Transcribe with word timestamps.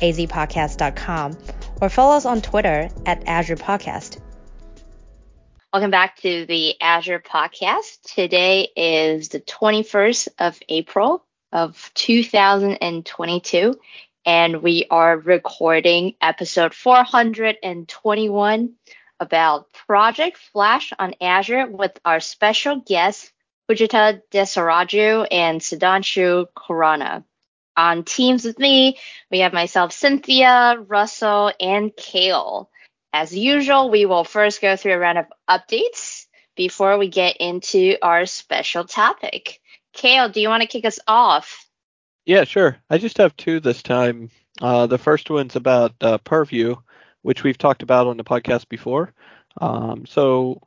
azpodcast.com 0.00 1.38
or 1.80 1.88
follow 1.88 2.16
us 2.16 2.26
on 2.26 2.42
Twitter 2.42 2.90
at 3.06 3.26
Azure 3.26 3.56
Podcast. 3.56 4.20
Welcome 5.72 5.92
back 5.92 6.16
to 6.22 6.46
the 6.46 6.80
Azure 6.80 7.20
Podcast. 7.20 8.02
Today 8.02 8.70
is 8.76 9.28
the 9.28 9.40
21st 9.40 10.26
of 10.38 10.58
April 10.68 11.24
of 11.52 11.92
2022, 11.94 13.78
and 14.26 14.62
we 14.62 14.86
are 14.90 15.16
recording 15.16 16.14
episode 16.20 16.74
421 16.74 18.74
about 19.20 19.72
Project 19.86 20.38
Flash 20.52 20.92
on 20.98 21.14
Azure 21.20 21.68
with 21.68 21.96
our 22.04 22.18
special 22.18 22.80
guests, 22.80 23.30
Pujitha 23.70 24.22
Desiraju 24.32 25.28
and 25.30 25.60
Sudhanshu 25.60 26.46
Khurana. 26.56 27.22
On 27.80 28.04
teams 28.04 28.44
with 28.44 28.58
me, 28.58 28.98
we 29.30 29.38
have 29.38 29.54
myself, 29.54 29.92
Cynthia, 29.92 30.76
Russell, 30.86 31.50
and 31.58 31.96
Kale. 31.96 32.68
As 33.10 33.34
usual, 33.34 33.88
we 33.88 34.04
will 34.04 34.24
first 34.24 34.60
go 34.60 34.76
through 34.76 34.92
a 34.92 34.98
round 34.98 35.16
of 35.16 35.24
updates 35.48 36.26
before 36.56 36.98
we 36.98 37.08
get 37.08 37.38
into 37.38 37.96
our 38.02 38.26
special 38.26 38.84
topic. 38.84 39.62
Kale, 39.94 40.28
do 40.28 40.42
you 40.42 40.50
want 40.50 40.60
to 40.60 40.68
kick 40.68 40.84
us 40.84 40.98
off? 41.08 41.66
Yeah, 42.26 42.44
sure. 42.44 42.76
I 42.90 42.98
just 42.98 43.16
have 43.16 43.34
two 43.38 43.60
this 43.60 43.82
time. 43.82 44.30
Uh, 44.60 44.86
the 44.86 44.98
first 44.98 45.30
one's 45.30 45.56
about 45.56 45.94
uh, 46.02 46.18
Purview, 46.18 46.76
which 47.22 47.44
we've 47.44 47.56
talked 47.56 47.82
about 47.82 48.08
on 48.08 48.18
the 48.18 48.24
podcast 48.24 48.68
before. 48.68 49.14
Um, 49.58 50.04
so, 50.04 50.60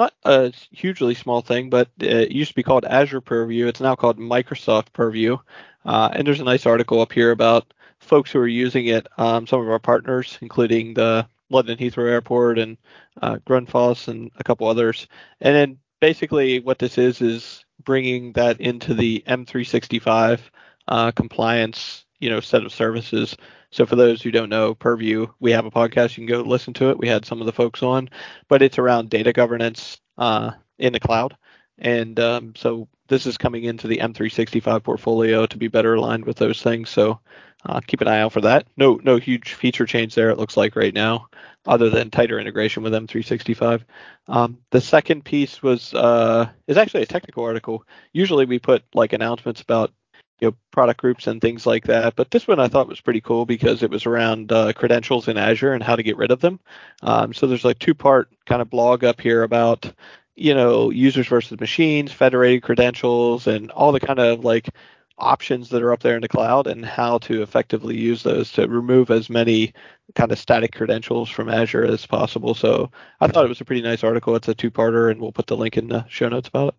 not 0.00 0.14
a 0.24 0.52
hugely 0.72 1.14
small 1.14 1.42
thing, 1.42 1.68
but 1.70 1.88
it 1.98 2.32
used 2.32 2.50
to 2.50 2.54
be 2.54 2.62
called 2.62 2.84
Azure 2.86 3.20
Purview. 3.20 3.66
It's 3.66 3.80
now 3.80 3.94
called 3.94 4.18
Microsoft 4.18 4.92
Purview. 4.92 5.36
Uh, 5.84 6.08
and 6.12 6.26
there's 6.26 6.40
a 6.40 6.44
nice 6.44 6.66
article 6.66 7.00
up 7.00 7.12
here 7.12 7.30
about 7.30 7.72
folks 7.98 8.32
who 8.32 8.38
are 8.38 8.48
using 8.48 8.86
it. 8.86 9.06
Um, 9.18 9.46
some 9.46 9.60
of 9.60 9.68
our 9.68 9.78
partners, 9.78 10.38
including 10.40 10.94
the 10.94 11.26
London 11.50 11.76
Heathrow 11.76 12.08
Airport 12.08 12.58
and 12.58 12.78
uh, 13.20 13.38
and 13.46 14.30
a 14.36 14.44
couple 14.44 14.66
others. 14.66 15.06
And 15.40 15.54
then 15.54 15.78
basically 16.00 16.60
what 16.60 16.78
this 16.78 16.96
is 16.96 17.20
is 17.20 17.64
bringing 17.84 18.32
that 18.32 18.60
into 18.60 18.94
the 18.94 19.22
M365 19.26 20.40
uh, 20.88 21.10
compliance, 21.12 22.06
you 22.20 22.30
know, 22.30 22.40
set 22.40 22.64
of 22.64 22.72
services. 22.72 23.36
So 23.70 23.86
for 23.86 23.96
those 23.96 24.20
who 24.20 24.30
don't 24.30 24.48
know, 24.48 24.74
Purview, 24.74 25.28
we 25.38 25.52
have 25.52 25.66
a 25.66 25.70
podcast. 25.70 26.16
You 26.16 26.26
can 26.26 26.26
go 26.26 26.42
listen 26.42 26.74
to 26.74 26.90
it. 26.90 26.98
We 26.98 27.08
had 27.08 27.24
some 27.24 27.40
of 27.40 27.46
the 27.46 27.52
folks 27.52 27.82
on, 27.82 28.10
but 28.48 28.62
it's 28.62 28.78
around 28.78 29.10
data 29.10 29.32
governance 29.32 30.00
uh, 30.18 30.52
in 30.78 30.92
the 30.92 31.00
cloud. 31.00 31.36
And 31.78 32.18
um, 32.20 32.52
so 32.56 32.88
this 33.08 33.26
is 33.26 33.38
coming 33.38 33.64
into 33.64 33.88
the 33.88 33.98
M365 33.98 34.82
portfolio 34.82 35.46
to 35.46 35.56
be 35.56 35.68
better 35.68 35.94
aligned 35.94 36.24
with 36.24 36.36
those 36.36 36.62
things. 36.62 36.90
So 36.90 37.20
uh, 37.64 37.80
keep 37.86 38.00
an 38.00 38.08
eye 38.08 38.20
out 38.20 38.32
for 38.32 38.40
that. 38.42 38.66
No, 38.76 39.00
no 39.02 39.16
huge 39.16 39.54
feature 39.54 39.86
change 39.86 40.14
there. 40.14 40.30
It 40.30 40.38
looks 40.38 40.56
like 40.56 40.76
right 40.76 40.94
now, 40.94 41.28
other 41.66 41.90
than 41.90 42.10
tighter 42.10 42.38
integration 42.38 42.82
with 42.82 42.92
M365. 42.92 43.82
Um, 44.28 44.58
the 44.70 44.80
second 44.80 45.24
piece 45.24 45.62
was 45.62 45.92
uh, 45.94 46.48
is 46.66 46.76
actually 46.76 47.02
a 47.02 47.06
technical 47.06 47.44
article. 47.44 47.84
Usually 48.12 48.46
we 48.46 48.58
put 48.58 48.84
like 48.94 49.12
announcements 49.12 49.60
about 49.60 49.92
you 50.40 50.48
know 50.48 50.56
product 50.70 51.00
groups 51.00 51.26
and 51.26 51.40
things 51.40 51.66
like 51.66 51.84
that, 51.84 52.16
but 52.16 52.30
this 52.30 52.48
one 52.48 52.60
I 52.60 52.68
thought 52.68 52.88
was 52.88 53.00
pretty 53.00 53.20
cool 53.20 53.46
because 53.46 53.82
it 53.82 53.90
was 53.90 54.06
around 54.06 54.52
uh, 54.52 54.72
credentials 54.72 55.28
in 55.28 55.36
Azure 55.36 55.72
and 55.72 55.82
how 55.82 55.96
to 55.96 56.02
get 56.02 56.16
rid 56.16 56.30
of 56.30 56.40
them. 56.40 56.60
Um, 57.02 57.34
so 57.34 57.46
there's 57.46 57.64
like 57.64 57.78
two 57.78 57.94
part 57.94 58.30
kind 58.46 58.62
of 58.62 58.70
blog 58.70 59.04
up 59.04 59.20
here 59.20 59.42
about 59.42 59.92
you 60.40 60.54
know, 60.54 60.90
users 60.90 61.28
versus 61.28 61.60
machines, 61.60 62.12
federated 62.12 62.62
credentials, 62.62 63.46
and 63.46 63.70
all 63.72 63.92
the 63.92 64.00
kind 64.00 64.18
of 64.18 64.42
like 64.42 64.70
options 65.18 65.68
that 65.68 65.82
are 65.82 65.92
up 65.92 66.00
there 66.00 66.14
in 66.14 66.22
the 66.22 66.28
cloud 66.28 66.66
and 66.66 66.82
how 66.82 67.18
to 67.18 67.42
effectively 67.42 67.94
use 67.94 68.22
those 68.22 68.50
to 68.52 68.66
remove 68.66 69.10
as 69.10 69.28
many 69.28 69.74
kind 70.14 70.32
of 70.32 70.38
static 70.38 70.74
credentials 70.74 71.28
from 71.28 71.50
Azure 71.50 71.84
as 71.84 72.06
possible. 72.06 72.54
So 72.54 72.90
I 73.20 73.26
thought 73.26 73.44
it 73.44 73.50
was 73.50 73.60
a 73.60 73.66
pretty 73.66 73.82
nice 73.82 74.02
article. 74.02 74.34
It's 74.34 74.48
a 74.48 74.54
two 74.54 74.70
parter, 74.70 75.10
and 75.10 75.20
we'll 75.20 75.30
put 75.30 75.46
the 75.46 75.58
link 75.58 75.76
in 75.76 75.88
the 75.88 76.06
show 76.08 76.30
notes 76.30 76.48
about 76.48 76.68
it. 76.68 76.74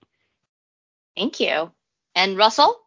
Thank 1.15 1.39
you. 1.39 1.71
And 2.15 2.35
Russell? 2.35 2.80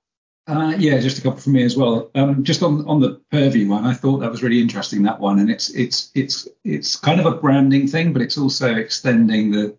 Uh, 0.47 0.75
yeah, 0.79 1.01
just 1.01 1.19
a 1.19 1.23
couple 1.23 1.41
from 1.41 1.55
me 1.55 1.63
as 1.63 1.77
well. 1.77 2.11
Um, 2.15 2.45
just 2.45 2.63
on 2.63 2.87
on 2.87 3.01
the 3.01 3.21
Purview 3.31 3.69
one, 3.69 3.85
I 3.85 3.95
thought 3.95 4.19
that 4.19 4.31
was 4.31 4.43
really 4.43 4.61
interesting 4.61 5.03
that 5.05 5.19
one, 5.19 5.39
and 5.39 5.51
it's 5.51 5.71
it's 5.71 6.11
it's 6.15 6.47
it's 6.65 6.97
kind 6.97 7.19
of 7.19 7.27
a 7.27 7.37
branding 7.37 7.89
thing, 7.89 8.13
but 8.13 8.21
it's 8.21 8.37
also 8.37 8.75
extending 8.75 9.51
the 9.51 9.75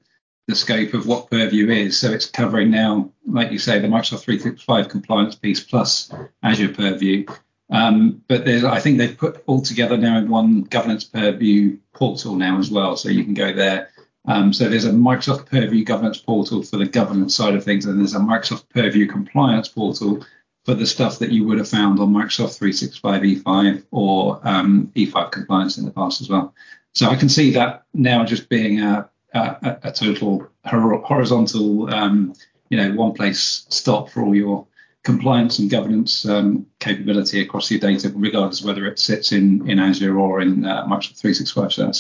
the 0.48 0.56
scope 0.56 0.94
of 0.94 1.06
what 1.08 1.30
Purview 1.30 1.70
is. 1.70 2.00
So 2.00 2.12
it's 2.12 2.26
covering 2.26 2.72
now, 2.72 3.12
like 3.28 3.52
you 3.52 3.60
say, 3.60 3.80
the 3.80 3.88
Microsoft 3.88 4.22
365 4.22 4.90
compliance 4.90 5.36
piece 5.36 5.60
plus 5.60 6.12
Azure 6.44 6.70
Purview. 6.70 7.26
Um, 7.72 8.24
but 8.28 8.48
I 8.48 8.80
think 8.80 8.98
they've 8.98 9.18
put 9.18 9.44
all 9.48 9.62
together 9.62 9.98
now 9.98 10.18
in 10.18 10.30
one 10.30 10.62
governance 10.64 11.04
Purview 11.04 11.78
portal 11.94 12.36
now 12.36 12.60
as 12.60 12.70
well. 12.70 12.96
So 12.96 13.10
you 13.10 13.24
can 13.24 13.34
go 13.34 13.54
there. 13.54 13.90
Um, 14.28 14.54
so 14.54 14.70
there's 14.70 14.86
a 14.86 14.92
Microsoft 14.92 15.48
Purview 15.48 15.84
governance 15.84 16.18
portal 16.18 16.64
for 16.64 16.78
the 16.78 16.88
governance 16.88 17.36
side 17.36 17.56
of 17.56 17.64
things, 17.64 17.86
and 17.86 18.00
there's 18.00 18.16
a 18.16 18.20
Microsoft 18.20 18.70
Purview 18.70 19.08
compliance 19.08 19.68
portal 19.68 20.26
for 20.66 20.74
the 20.74 20.86
stuff 20.86 21.20
that 21.20 21.32
you 21.32 21.46
would 21.46 21.60
have 21.60 21.70
found 21.70 22.00
on 22.00 22.10
Microsoft 22.10 22.58
365 22.58 23.22
E5 23.22 23.84
or 23.92 24.40
um, 24.44 24.92
E5 24.96 25.32
compliance 25.32 25.78
in 25.78 25.86
the 25.86 25.92
past 25.92 26.22
as 26.22 26.30
well. 26.30 26.54
So 26.94 27.08
I 27.08 27.16
can 27.16 27.30
see 27.30 27.52
that 27.52 27.84
now 27.94 28.26
just 28.26 28.50
being 28.50 28.82
a, 28.82 29.08
a, 29.34 29.78
a 29.84 29.92
total 29.92 30.48
horizontal, 30.64 31.94
um, 31.94 32.34
you 32.70 32.78
know, 32.78 32.94
one 32.94 33.14
place 33.14 33.66
stop 33.70 34.10
for 34.10 34.24
all 34.24 34.34
your 34.34 34.66
compliance 35.04 35.60
and 35.60 35.70
governance 35.70 36.26
um, 36.28 36.66
capability 36.80 37.42
across 37.42 37.70
your 37.70 37.80
data, 37.80 38.12
regardless 38.16 38.64
whether 38.64 38.88
it 38.88 38.98
sits 38.98 39.32
in, 39.32 39.70
in 39.70 39.78
Azure 39.78 40.18
or 40.18 40.42
in 40.42 40.66
uh, 40.66 40.84
Microsoft 40.88 41.20
365. 41.20 41.74
So 41.74 41.92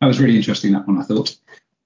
that 0.00 0.06
was 0.06 0.20
really 0.20 0.36
interesting, 0.36 0.72
that 0.72 0.86
one, 0.86 1.00
I 1.00 1.04
thought. 1.04 1.36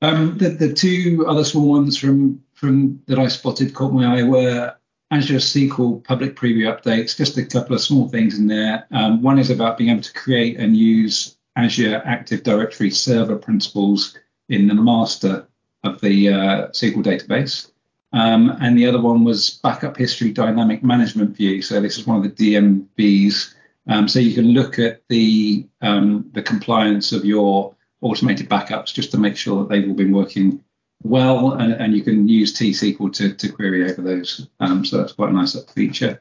Um, 0.03 0.37
the, 0.37 0.50
the 0.50 0.72
two 0.72 1.25
other 1.27 1.43
small 1.43 1.71
ones 1.71 1.97
from, 1.97 2.43
from 2.53 3.03
that 3.06 3.19
I 3.19 3.28
spotted 3.28 3.75
caught 3.75 3.93
my 3.93 4.19
eye 4.19 4.22
were 4.22 4.75
Azure 5.10 5.36
SQL 5.36 6.04
public 6.04 6.36
preview 6.36 6.66
updates, 6.66 7.16
just 7.16 7.38
a 7.38 7.44
couple 7.44 7.74
of 7.74 7.80
small 7.80 8.08
things 8.08 8.38
in 8.38 8.46
there. 8.46 8.86
Um, 8.91 9.22
one 9.22 9.38
is 9.38 9.50
about 9.50 9.78
being 9.78 9.91
able 9.91 10.02
to 10.02 10.12
create 10.12 10.58
and 10.58 10.76
use 10.76 11.36
Azure 11.56 12.02
Active 12.04 12.42
Directory 12.42 12.91
server 12.91 13.36
principals 13.36 14.16
in 14.48 14.69
the 14.69 14.74
master 14.74 15.46
of 15.84 16.00
the 16.00 16.28
uh, 16.28 16.69
SQL 16.69 17.02
database. 17.04 17.70
Um, 18.12 18.56
and 18.60 18.76
the 18.76 18.86
other 18.86 19.00
one 19.00 19.24
was 19.24 19.50
backup 19.62 19.96
history 19.96 20.32
dynamic 20.32 20.82
management 20.82 21.36
view. 21.36 21.62
So 21.62 21.80
this 21.80 21.98
is 21.98 22.06
one 22.06 22.19
of 22.19 22.22
the 22.22 22.54
DMVs. 22.54 23.54
Um, 23.86 24.08
so 24.08 24.19
you 24.19 24.34
can 24.34 24.52
look 24.52 24.78
at 24.78 25.02
the 25.08 25.66
um, 25.80 26.30
the 26.32 26.42
compliance 26.42 27.12
of 27.12 27.25
your 27.25 27.75
automated 28.00 28.48
backups 28.48 28.92
just 28.92 29.10
to 29.12 29.19
make 29.19 29.36
sure 29.36 29.60
that 29.60 29.69
they've 29.69 29.88
all 29.88 29.94
been 29.94 30.12
working 30.12 30.62
well, 31.03 31.53
and, 31.53 31.72
and 31.72 31.94
you 31.94 32.03
can 32.03 32.28
use 32.28 32.53
T-SQL 32.53 33.12
to, 33.14 33.34
to 33.34 33.48
query 33.53 33.91
over 33.91 34.03
those. 34.03 34.48
Um, 34.60 34.84
so 34.84 34.98
that's 34.98 35.12
quite 35.12 35.31
a 35.31 35.32
nice 35.32 35.60
feature. 35.72 36.20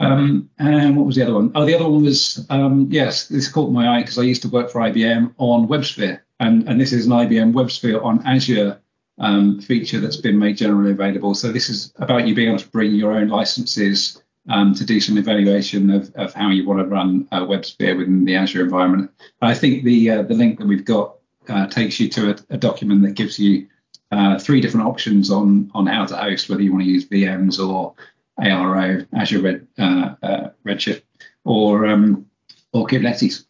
Um, 0.00 0.48
and 0.58 0.96
what 0.96 1.06
was 1.06 1.16
the 1.16 1.22
other 1.22 1.34
one? 1.34 1.50
Oh, 1.54 1.64
the 1.64 1.74
other 1.74 1.88
one 1.88 2.04
was 2.04 2.46
um, 2.50 2.86
yes, 2.90 3.28
this 3.28 3.48
caught 3.50 3.72
my 3.72 3.96
eye 3.96 4.02
because 4.02 4.18
I 4.18 4.22
used 4.22 4.42
to 4.42 4.48
work 4.48 4.70
for 4.70 4.80
IBM 4.80 5.34
on 5.38 5.66
WebSphere, 5.66 6.20
and, 6.38 6.68
and 6.68 6.80
this 6.80 6.92
is 6.92 7.06
an 7.06 7.12
IBM 7.12 7.52
WebSphere 7.52 8.02
on 8.04 8.24
Azure 8.24 8.80
um, 9.18 9.60
feature 9.60 9.98
that's 9.98 10.16
been 10.16 10.38
made 10.38 10.56
generally 10.56 10.92
available. 10.92 11.34
So 11.34 11.50
this 11.50 11.68
is 11.68 11.92
about 11.96 12.28
you 12.28 12.34
being 12.34 12.48
able 12.48 12.60
to 12.60 12.68
bring 12.68 12.94
your 12.94 13.12
own 13.12 13.28
licenses 13.28 14.22
um, 14.48 14.74
to 14.74 14.84
do 14.84 15.00
some 15.00 15.18
evaluation 15.18 15.90
of, 15.90 16.14
of 16.14 16.32
how 16.32 16.50
you 16.50 16.66
want 16.66 16.80
to 16.80 16.86
run 16.86 17.28
a 17.32 17.40
WebSphere 17.40 17.96
within 17.96 18.24
the 18.24 18.36
Azure 18.36 18.62
environment. 18.62 19.10
I 19.42 19.54
think 19.54 19.84
the 19.84 20.10
uh, 20.10 20.22
the 20.22 20.34
link 20.34 20.58
that 20.58 20.66
we've 20.66 20.84
got 20.84 21.16
uh, 21.48 21.66
takes 21.66 21.98
you 21.98 22.08
to 22.10 22.30
a, 22.30 22.36
a, 22.50 22.56
document 22.56 23.02
that 23.02 23.12
gives 23.12 23.38
you 23.38 23.66
uh, 24.10 24.38
three 24.38 24.60
different 24.60 24.86
options 24.86 25.30
on 25.30 25.70
on 25.74 25.86
how 25.86 26.06
to 26.06 26.16
host, 26.16 26.48
whether 26.48 26.62
you 26.62 26.72
want 26.72 26.84
to 26.84 26.90
use 26.90 27.08
VMs 27.08 27.58
or 27.58 27.94
ARO, 28.40 29.06
Azure 29.12 29.40
Red, 29.40 29.66
uh, 29.78 30.14
uh, 30.22 30.50
Redshift, 30.64 31.02
or 31.44 31.86
um, 31.86 32.26
or 32.72 32.86
Kubernetes. 32.86 33.44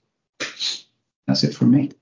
That's 1.26 1.44
it 1.44 1.54
from 1.54 1.70
me. 1.70 1.92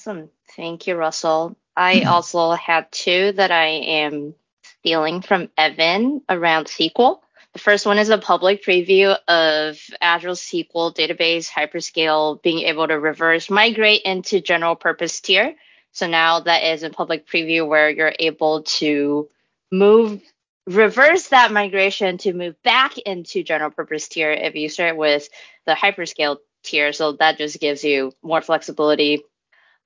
Awesome. 0.00 0.30
Thank 0.56 0.86
you, 0.86 0.96
Russell. 0.96 1.56
I 1.76 2.02
also 2.06 2.52
had 2.52 2.90
two 2.90 3.32
that 3.32 3.50
I 3.50 3.66
am 3.66 4.34
stealing 4.80 5.22
from 5.22 5.48
Evan 5.56 6.22
around 6.28 6.66
SQL. 6.66 7.20
The 7.52 7.58
first 7.58 7.84
one 7.84 7.98
is 7.98 8.08
a 8.08 8.18
public 8.18 8.64
preview 8.64 9.16
of 9.28 9.78
Azure 10.00 10.30
SQL 10.30 10.94
Database 10.94 11.48
Hyperscale 11.48 12.42
being 12.42 12.60
able 12.60 12.88
to 12.88 12.98
reverse 12.98 13.50
migrate 13.50 14.02
into 14.02 14.40
general 14.40 14.74
purpose 14.74 15.20
tier. 15.20 15.54
So 15.92 16.06
now 16.06 16.40
that 16.40 16.64
is 16.64 16.82
a 16.82 16.90
public 16.90 17.26
preview 17.26 17.66
where 17.66 17.90
you're 17.90 18.14
able 18.18 18.62
to 18.62 19.28
move, 19.70 20.22
reverse 20.66 21.28
that 21.28 21.52
migration 21.52 22.18
to 22.18 22.32
move 22.32 22.60
back 22.62 22.98
into 22.98 23.42
general 23.42 23.70
purpose 23.70 24.08
tier 24.08 24.32
if 24.32 24.54
you 24.54 24.68
start 24.68 24.96
with 24.96 25.28
the 25.66 25.72
hyperscale 25.72 26.38
tier. 26.64 26.92
So 26.92 27.12
that 27.12 27.38
just 27.38 27.60
gives 27.60 27.84
you 27.84 28.12
more 28.22 28.40
flexibility 28.40 29.22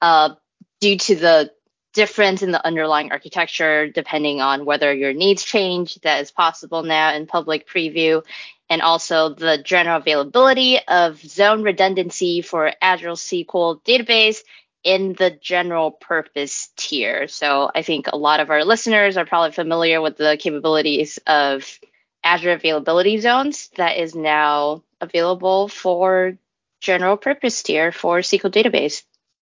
uh, 0.01 0.35
due 0.81 0.97
to 0.99 1.17
the 1.17 1.53
difference 1.93 2.43
in 2.43 2.53
the 2.53 2.65
underlying 2.65 3.11
architecture 3.11 3.89
depending 3.89 4.41
on 4.41 4.65
whether 4.65 4.93
your 4.93 5.13
needs 5.13 5.43
change. 5.43 5.97
That 6.03 6.21
is 6.21 6.31
possible 6.31 6.83
now 6.83 7.15
in 7.15 7.27
public 7.27 7.67
preview. 7.67 8.25
And 8.69 8.83
also 8.83 9.31
the 9.31 9.59
general 9.63 9.99
availability 9.99 10.79
of 10.87 11.19
zone 11.21 11.63
redundancy 11.63 12.43
for 12.43 12.73
Azure 12.83 13.11
SQL 13.11 13.81
database 13.83 14.39
in 14.87 15.15
the 15.15 15.31
general 15.33 15.91
purpose 15.91 16.69
tier. 16.77 17.27
So 17.27 17.69
I 17.75 17.83
think 17.83 18.07
a 18.07 18.17
lot 18.17 18.39
of 18.39 18.51
our 18.51 18.65
listeners 18.65 19.17
are 19.17 19.27
probably 19.27 19.51
familiar 19.51 20.01
with 20.01 20.17
the 20.17 20.37
capabilities 20.39 21.19
of 21.27 21.81
Azure 22.23 22.53
availability 22.53 23.19
zones 23.19 23.69
that 23.77 23.99
is 23.99 24.15
now 24.15 24.85
available 25.01 25.67
for 25.67 26.39
general 26.81 27.17
purpose 27.17 27.65
tier 27.65 27.91
for 27.91 28.21
SQL 28.21 28.53
database. 28.53 29.03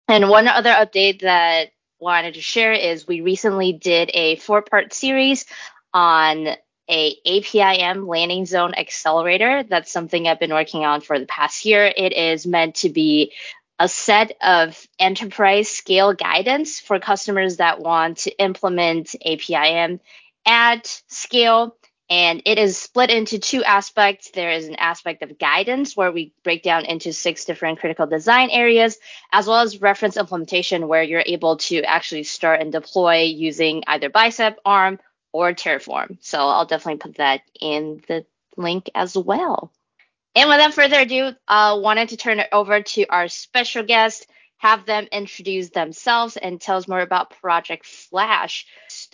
And 0.09 0.29
one 0.29 0.47
other 0.47 0.73
update 0.73 1.23
that 1.23 1.71
wanted 1.99 2.35
to 2.35 2.43
share 2.43 2.73
is 2.73 3.09
we 3.09 3.23
recently 3.23 3.73
did 3.73 4.11
a 4.13 4.37
four 4.37 4.61
part 4.61 4.93
series 4.93 5.47
on 5.95 6.49
a 6.91 7.17
APIM 7.25 8.07
landing 8.07 8.45
zone 8.45 8.75
accelerator. 8.75 9.63
That's 9.63 9.91
something 9.91 10.29
I've 10.29 10.41
been 10.41 10.53
working 10.53 10.85
on 10.85 11.01
for 11.01 11.19
the 11.19 11.25
past 11.25 11.65
year. 11.65 11.91
It 11.97 12.13
is 12.13 12.47
meant 12.47 12.75
to 12.77 12.91
be 12.91 13.33
a 13.81 13.89
set 13.89 14.37
of 14.43 14.79
enterprise 14.99 15.69
scale 15.69 16.13
guidance 16.13 16.79
for 16.79 17.01
customers 17.01 17.57
that 17.57 17.81
want 17.81 18.19
to 18.19 18.39
implement 18.39 19.17
APIM 19.25 19.99
at 20.47 21.03
scale 21.09 21.75
and 22.11 22.43
it 22.45 22.59
is 22.59 22.77
split 22.77 23.09
into 23.09 23.39
two 23.39 23.63
aspects. 23.63 24.33
There 24.33 24.51
is 24.51 24.67
an 24.67 24.75
aspect 24.75 25.23
of 25.23 25.39
guidance 25.39 25.97
where 25.97 26.11
we 26.11 26.35
break 26.43 26.65
down 26.65 26.85
into 26.85 27.13
six 27.13 27.45
different 27.45 27.79
critical 27.79 28.07
design 28.07 28.51
areas, 28.51 28.99
as 29.33 29.47
well 29.47 29.61
as 29.61 29.81
reference 29.81 30.17
implementation 30.17 30.89
where 30.89 31.05
you're 31.05 31.23
able 31.25 31.59
to 31.59 31.83
actually 31.83 32.25
start 32.25 32.61
and 32.61 32.73
deploy 32.73 33.23
using 33.23 33.85
either 33.87 34.11
Bicep, 34.11 34.59
ARM, 34.65 34.99
or 35.33 35.53
Terraform. 35.53 36.19
So 36.21 36.39
I'll 36.41 36.67
definitely 36.67 36.99
put 36.99 37.19
that 37.19 37.43
in 37.61 38.03
the 38.09 38.27
link 38.57 38.91
as 38.93 39.17
well. 39.17 39.71
And 40.35 40.49
without 40.49 40.75
further 40.75 41.01
ado, 41.01 41.33
I 41.49 41.71
uh, 41.71 41.77
wanted 41.79 42.11
to 42.11 42.17
turn 42.17 42.39
it 42.41 42.49
over 42.53 42.83
to 42.83 43.07
our 43.07 43.29
special 43.29 43.83
guest, 43.83 44.27
have 44.59 44.87
them 44.87 45.09
introduce 45.11 45.71
themselves 45.71 46.37
and 46.37 46.61
tell 46.61 46.77
us 46.77 46.87
more 46.87 47.01
about 47.01 47.31
Project 47.41 47.87
Flash 47.87 48.67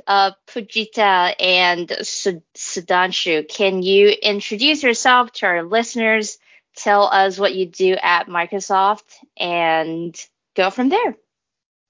uh, 0.07 0.33
Pujitha 0.47 1.35
and 1.39 1.89
Sudhanshu, 1.89 3.49
can 3.49 3.83
you 3.83 4.09
introduce 4.09 4.83
yourself 4.83 5.33
to 5.33 5.47
our 5.47 5.63
listeners? 5.63 6.39
Tell 6.77 7.05
us 7.05 7.39
what 7.39 7.55
you 7.55 7.67
do 7.67 7.97
at 8.03 8.29
Microsoft 8.29 9.05
and 9.37 10.15
go 10.55 10.71
from 10.71 10.89
there. 10.91 11.17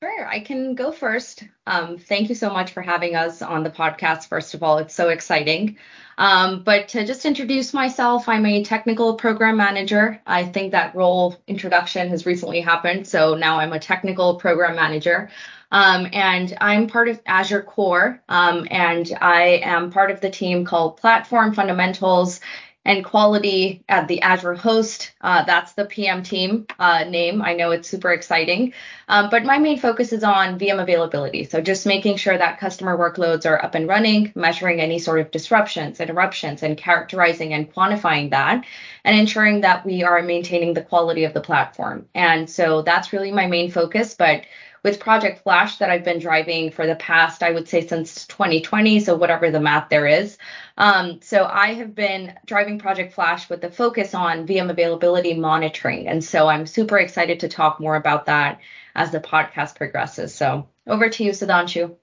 Sure, 0.02 0.26
I 0.26 0.40
can 0.40 0.74
go 0.74 0.92
first. 0.92 1.42
Um, 1.66 1.96
thank 1.96 2.28
you 2.28 2.34
so 2.34 2.50
much 2.50 2.72
for 2.72 2.82
having 2.82 3.16
us 3.16 3.40
on 3.40 3.62
the 3.62 3.70
podcast. 3.70 4.28
First 4.28 4.52
of 4.52 4.62
all, 4.62 4.76
it's 4.76 4.94
so 4.94 5.08
exciting. 5.08 5.78
Um, 6.18 6.62
but 6.64 6.88
to 6.88 7.06
just 7.06 7.24
introduce 7.24 7.72
myself, 7.72 8.28
I'm 8.28 8.44
a 8.44 8.62
technical 8.62 9.14
program 9.14 9.56
manager. 9.56 10.20
I 10.26 10.44
think 10.44 10.72
that 10.72 10.94
role 10.94 11.36
introduction 11.46 12.10
has 12.10 12.26
recently 12.26 12.60
happened. 12.60 13.06
So 13.06 13.36
now 13.36 13.58
I'm 13.58 13.72
a 13.72 13.78
technical 13.78 14.36
program 14.36 14.76
manager. 14.76 15.30
Um, 15.72 16.08
and 16.12 16.56
I'm 16.60 16.86
part 16.88 17.08
of 17.08 17.20
Azure 17.26 17.62
Core, 17.62 18.22
um, 18.28 18.68
and 18.70 19.10
I 19.20 19.60
am 19.64 19.90
part 19.90 20.12
of 20.12 20.20
the 20.20 20.30
team 20.30 20.64
called 20.64 20.98
Platform 20.98 21.54
Fundamentals 21.54 22.40
and 22.86 23.04
Quality 23.04 23.82
at 23.88 24.06
the 24.06 24.22
Azure 24.22 24.54
Host. 24.54 25.10
Uh, 25.20 25.44
that's 25.44 25.72
the 25.72 25.84
PM 25.84 26.22
team 26.22 26.66
uh, 26.78 27.02
name. 27.02 27.42
I 27.42 27.54
know 27.54 27.72
it's 27.72 27.88
super 27.88 28.12
exciting, 28.12 28.74
um, 29.08 29.28
but 29.28 29.44
my 29.44 29.58
main 29.58 29.78
focus 29.78 30.12
is 30.12 30.22
on 30.22 30.56
VM 30.58 30.80
availability. 30.80 31.44
So 31.44 31.60
just 31.60 31.84
making 31.84 32.16
sure 32.16 32.38
that 32.38 32.60
customer 32.60 32.96
workloads 32.96 33.44
are 33.44 33.62
up 33.62 33.74
and 33.74 33.88
running, 33.88 34.32
measuring 34.36 34.80
any 34.80 35.00
sort 35.00 35.18
of 35.18 35.32
disruptions, 35.32 35.98
interruptions, 35.98 36.62
and 36.62 36.78
characterizing 36.78 37.52
and 37.52 37.74
quantifying 37.74 38.30
that, 38.30 38.64
and 39.04 39.18
ensuring 39.18 39.62
that 39.62 39.84
we 39.84 40.04
are 40.04 40.22
maintaining 40.22 40.72
the 40.72 40.82
quality 40.82 41.24
of 41.24 41.34
the 41.34 41.40
platform. 41.40 42.06
And 42.14 42.48
so 42.48 42.82
that's 42.82 43.12
really 43.12 43.32
my 43.32 43.48
main 43.48 43.72
focus, 43.72 44.14
but 44.14 44.44
with 44.86 45.00
Project 45.00 45.42
Flash 45.42 45.78
that 45.78 45.90
I've 45.90 46.04
been 46.04 46.20
driving 46.20 46.70
for 46.70 46.86
the 46.86 46.94
past, 46.94 47.42
I 47.42 47.50
would 47.50 47.68
say 47.68 47.84
since 47.84 48.24
2020, 48.28 49.00
so 49.00 49.16
whatever 49.16 49.50
the 49.50 49.58
math 49.58 49.88
there 49.88 50.06
is. 50.06 50.38
Um, 50.78 51.18
so 51.22 51.44
I 51.44 51.74
have 51.74 51.92
been 51.92 52.32
driving 52.46 52.78
Project 52.78 53.12
Flash 53.12 53.50
with 53.50 53.60
the 53.60 53.70
focus 53.72 54.14
on 54.14 54.46
VM 54.46 54.70
availability 54.70 55.34
monitoring. 55.34 56.06
And 56.06 56.22
so 56.22 56.46
I'm 56.46 56.66
super 56.66 56.98
excited 56.98 57.40
to 57.40 57.48
talk 57.48 57.80
more 57.80 57.96
about 57.96 58.26
that 58.26 58.60
as 58.94 59.10
the 59.10 59.18
podcast 59.18 59.74
progresses. 59.74 60.32
So 60.32 60.68
over 60.86 61.08
to 61.08 61.24
you, 61.24 61.32
Sudhanshu. 61.32 61.96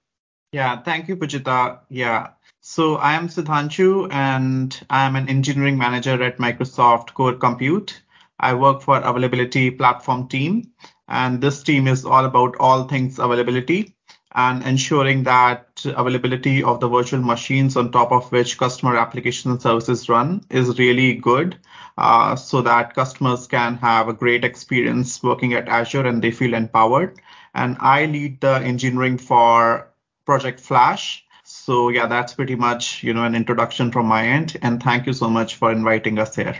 Yeah, 0.51 0.81
thank 0.81 1.07
you, 1.07 1.15
Pujitha. 1.15 1.79
Yeah. 1.87 2.31
So 2.59 2.95
I 2.95 3.13
am 3.13 3.29
Sudhanshu 3.29 4.11
and 4.11 4.77
I'm 4.89 5.15
an 5.15 5.29
engineering 5.29 5.77
manager 5.77 6.21
at 6.21 6.37
Microsoft 6.37 7.13
Core 7.13 7.35
Compute. 7.35 8.01
I 8.37 8.55
work 8.55 8.81
for 8.81 8.97
availability 8.97 9.71
platform 9.71 10.27
team 10.27 10.73
and 11.07 11.41
this 11.41 11.63
team 11.63 11.87
is 11.87 12.05
all 12.05 12.25
about 12.25 12.55
all 12.59 12.83
things 12.85 13.19
availability 13.19 13.95
and 14.35 14.63
ensuring 14.63 15.23
that 15.23 15.85
availability 15.85 16.63
of 16.63 16.79
the 16.79 16.87
virtual 16.87 17.21
machines 17.21 17.77
on 17.77 17.91
top 17.91 18.11
of 18.11 18.31
which 18.31 18.57
customer 18.57 18.97
applications 18.97 19.51
and 19.51 19.61
services 19.61 20.09
run 20.09 20.43
is 20.49 20.79
really 20.79 21.13
good 21.13 21.57
uh, 21.97 22.35
so 22.35 22.61
that 22.61 22.95
customers 22.95 23.45
can 23.45 23.75
have 23.75 24.07
a 24.07 24.13
great 24.13 24.43
experience 24.43 25.21
working 25.21 25.53
at 25.53 25.67
Azure 25.67 26.07
and 26.07 26.23
they 26.23 26.31
feel 26.31 26.55
empowered. 26.55 27.19
And 27.53 27.77
I 27.79 28.05
lead 28.05 28.41
the 28.41 28.55
engineering 28.55 29.19
for 29.19 29.87
Project 30.25 30.59
Flash. 30.59 31.23
So 31.43 31.89
yeah, 31.89 32.07
that's 32.07 32.33
pretty 32.33 32.55
much, 32.55 33.03
you 33.03 33.13
know, 33.13 33.25
an 33.25 33.35
introduction 33.35 33.91
from 33.91 34.07
my 34.07 34.25
end. 34.25 34.57
And 34.63 34.81
thank 34.81 35.05
you 35.05 35.13
so 35.13 35.29
much 35.29 35.55
for 35.55 35.71
inviting 35.71 36.17
us 36.17 36.35
here 36.35 36.57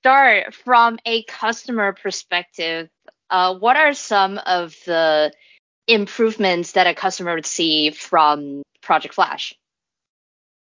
start 0.00 0.54
from 0.54 0.98
a 1.04 1.22
customer 1.24 1.92
perspective, 1.92 2.88
uh, 3.28 3.54
what 3.54 3.76
are 3.76 3.92
some 3.92 4.38
of 4.38 4.74
the 4.86 5.32
improvements 5.86 6.72
that 6.72 6.86
a 6.86 6.94
customer 6.94 7.34
would 7.34 7.46
see 7.46 7.90
from 7.90 8.62
Project 8.80 9.14
Flash? 9.14 9.54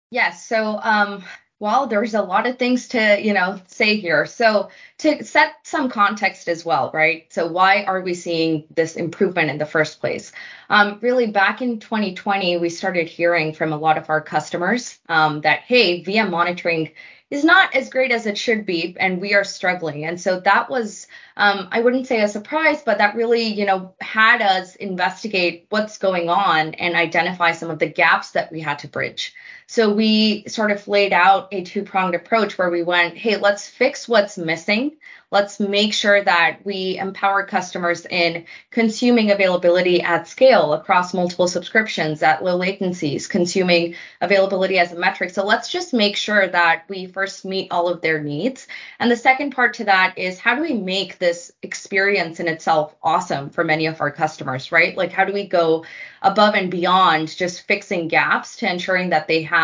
Yes. 0.09 0.47
So, 0.47 0.79
um, 0.81 1.23
well, 1.59 1.87
there's 1.87 2.13
a 2.13 2.21
lot 2.21 2.45
of 2.45 2.59
things 2.59 2.89
to, 2.89 3.19
you 3.19 3.33
know, 3.33 3.59
say 3.67 3.97
here. 3.97 4.25
So 4.25 4.69
to 4.99 5.23
set 5.23 5.53
some 5.63 5.89
context 5.89 6.47
as 6.47 6.63
well, 6.63 6.91
right? 6.93 7.25
So 7.33 7.47
why 7.47 7.83
are 7.83 8.01
we 8.01 8.13
seeing 8.13 8.65
this 8.75 8.95
improvement 8.95 9.49
in 9.49 9.57
the 9.57 9.65
first 9.65 9.99
place? 9.99 10.31
Um, 10.69 10.99
really, 11.01 11.27
back 11.27 11.61
in 11.61 11.79
2020, 11.79 12.57
we 12.57 12.69
started 12.69 13.07
hearing 13.07 13.53
from 13.53 13.73
a 13.73 13.77
lot 13.77 13.97
of 13.97 14.09
our 14.09 14.21
customers 14.21 14.99
um, 15.09 15.41
that, 15.41 15.61
hey, 15.61 16.03
VM 16.03 16.29
monitoring 16.29 16.91
is 17.29 17.43
not 17.43 17.75
as 17.75 17.89
great 17.89 18.11
as 18.11 18.25
it 18.25 18.37
should 18.37 18.65
be, 18.65 18.95
and 18.99 19.19
we 19.19 19.33
are 19.33 19.43
struggling. 19.43 20.05
And 20.05 20.19
so 20.19 20.39
that 20.39 20.69
was, 20.69 21.07
um, 21.35 21.67
I 21.71 21.81
wouldn't 21.81 22.07
say 22.07 22.21
a 22.21 22.27
surprise, 22.27 22.81
but 22.85 22.99
that 22.99 23.15
really, 23.15 23.43
you 23.43 23.65
know, 23.65 23.93
had 23.99 24.41
us 24.41 24.75
investigate 24.75 25.65
what's 25.69 25.97
going 25.97 26.29
on 26.29 26.73
and 26.75 26.95
identify 26.95 27.51
some 27.51 27.69
of 27.69 27.79
the 27.79 27.87
gaps 27.87 28.31
that 28.31 28.51
we 28.51 28.61
had 28.61 28.79
to 28.79 28.87
bridge. 28.87 29.33
So 29.69 29.91
we 29.91 30.45
sort 30.47 30.71
of 30.71 30.87
laid 30.87 31.11
out 31.11 31.49
a 31.51 31.61
two 31.61 31.83
pronged 31.83 32.15
approach 32.15 32.57
where 32.57 32.69
we 32.69 32.83
went, 32.83 33.17
hey, 33.17 33.35
let's 33.35 33.67
fix 33.67 34.07
what's 34.07 34.37
missing. 34.37 34.93
Let's 35.29 35.59
make 35.59 35.93
sure 35.93 36.23
that 36.23 36.59
we 36.63 36.97
empower 36.97 37.45
customers 37.45 38.05
in 38.05 38.45
consuming 38.71 39.31
availability 39.31 40.01
at 40.01 40.25
scale 40.25 40.71
across 40.71 41.13
multiple 41.13 41.49
subscriptions 41.49 42.23
at 42.23 42.45
low 42.45 42.57
latencies, 42.57 43.27
consuming 43.29 43.95
availability 44.21 44.79
as 44.79 44.93
a 44.93 44.95
metric. 44.97 45.31
So 45.31 45.45
let's 45.45 45.69
just 45.69 45.93
make 45.93 46.15
sure 46.15 46.47
that 46.47 46.85
we 46.87 47.07
first 47.07 47.43
meet 47.43 47.69
all 47.71 47.89
of 47.89 47.99
their 47.99 48.23
needs. 48.23 48.67
And 48.99 49.11
the 49.11 49.17
second 49.17 49.51
part 49.51 49.73
to 49.75 49.83
that 49.83 50.17
is 50.17 50.39
how 50.39 50.55
do 50.55 50.61
we 50.61 50.75
make 50.75 51.19
this 51.19 51.51
experience 51.61 52.39
in 52.39 52.47
itself 52.47 52.95
awesome 53.03 53.49
for 53.49 53.65
many 53.65 53.87
of 53.87 53.99
our 53.99 54.11
customers, 54.11 54.71
right? 54.71 54.95
Like, 54.95 55.11
how 55.11 55.25
do 55.25 55.33
we 55.33 55.45
go 55.45 55.83
above 56.21 56.55
and 56.55 56.71
beyond 56.71 57.35
just 57.35 57.67
fixing 57.67 58.07
gaps 58.07 58.55
to 58.57 58.71
ensuring 58.71 59.09
that 59.09 59.27
they 59.27 59.43
have 59.43 59.56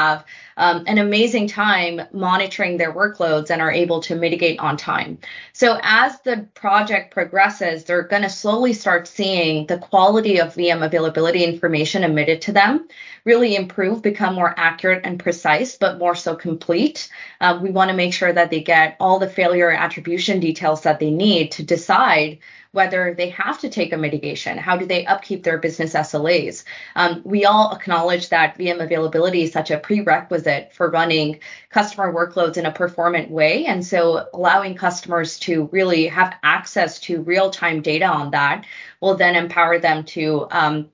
um, 0.58 0.84
an 0.88 0.98
amazing 0.98 1.48
time 1.48 2.02
monitoring 2.12 2.78
their 2.78 2.94
workloads 2.94 3.50
and 3.50 3.62
are 3.62 3.72
able 3.72 4.02
to 4.02 4.16
mitigate 4.16 4.60
on 4.60 4.78
time. 4.78 5.18
So 5.54 5.80
as 5.82 6.20
the 6.22 6.48
project 6.54 7.14
progresses, 7.14 7.84
they're 7.84 8.04
going 8.04 8.22
to 8.22 8.30
slowly 8.30 8.74
start 8.74 9.08
seeing 9.08 9.66
the 9.68 9.78
quality 9.78 10.40
of 10.40 10.54
VM 10.56 10.86
availability 10.86 11.44
information 11.44 12.04
emitted 12.04 12.42
to 12.44 12.52
them 12.52 12.88
really 13.26 13.56
improve, 13.56 14.02
become 14.02 14.36
more 14.36 14.54
accurate 14.58 15.02
and 15.06 15.20
precise, 15.20 15.78
but 15.78 15.98
more 15.98 16.16
so 16.16 16.36
complete. 16.36 17.10
Um, 17.40 17.64
we 17.64 17.70
want 17.70 17.90
to 17.90 17.96
make 17.96 18.14
sure 18.14 18.34
that 18.34 18.50
they 18.50 18.62
get 18.62 18.98
all 19.00 19.20
the 19.20 19.30
failure 19.30 19.72
attribution 19.72 20.40
details 20.40 20.82
that 20.82 21.00
they 21.00 21.12
need 21.12 21.52
to 21.54 21.64
decide 21.64 22.40
whether 22.74 23.14
they 23.14 23.30
have 23.30 23.60
to 23.60 23.70
take 23.70 23.94
a 23.94 23.98
mitigation. 23.98 24.58
How 24.58 24.76
do 24.76 24.86
they 24.86 25.06
upkeep 25.06 25.44
their 25.44 25.60
business 25.60 25.94
SLAs? 25.94 26.64
Um, 26.96 27.22
we 27.24 27.46
all 27.46 27.72
acknowledge 27.72 28.30
that 28.30 28.58
VM 28.58 28.84
availability 28.84 29.44
is 29.44 29.54
such 29.54 29.70
a 29.70 29.78
prerequisite 29.78 30.74
for 30.74 30.90
running 30.90 31.40
customer 31.70 32.12
workloads 32.12 32.58
in 32.58 32.66
a 32.66 32.72
performant 32.72 33.30
way. 33.30 33.68
And 33.68 33.86
so 33.86 34.28
allowing 34.34 34.76
customers 34.76 35.38
to 35.40 35.70
really 35.72 36.08
have 36.08 36.36
access 36.42 37.00
to 37.02 37.22
real 37.22 37.52
time 37.52 37.82
data 37.82 38.06
on 38.06 38.32
that 38.32 38.66
will 39.02 39.16
then 39.16 39.36
empower 39.36 39.78
them 39.78 40.04
to 40.06 40.48
um, 40.50 40.90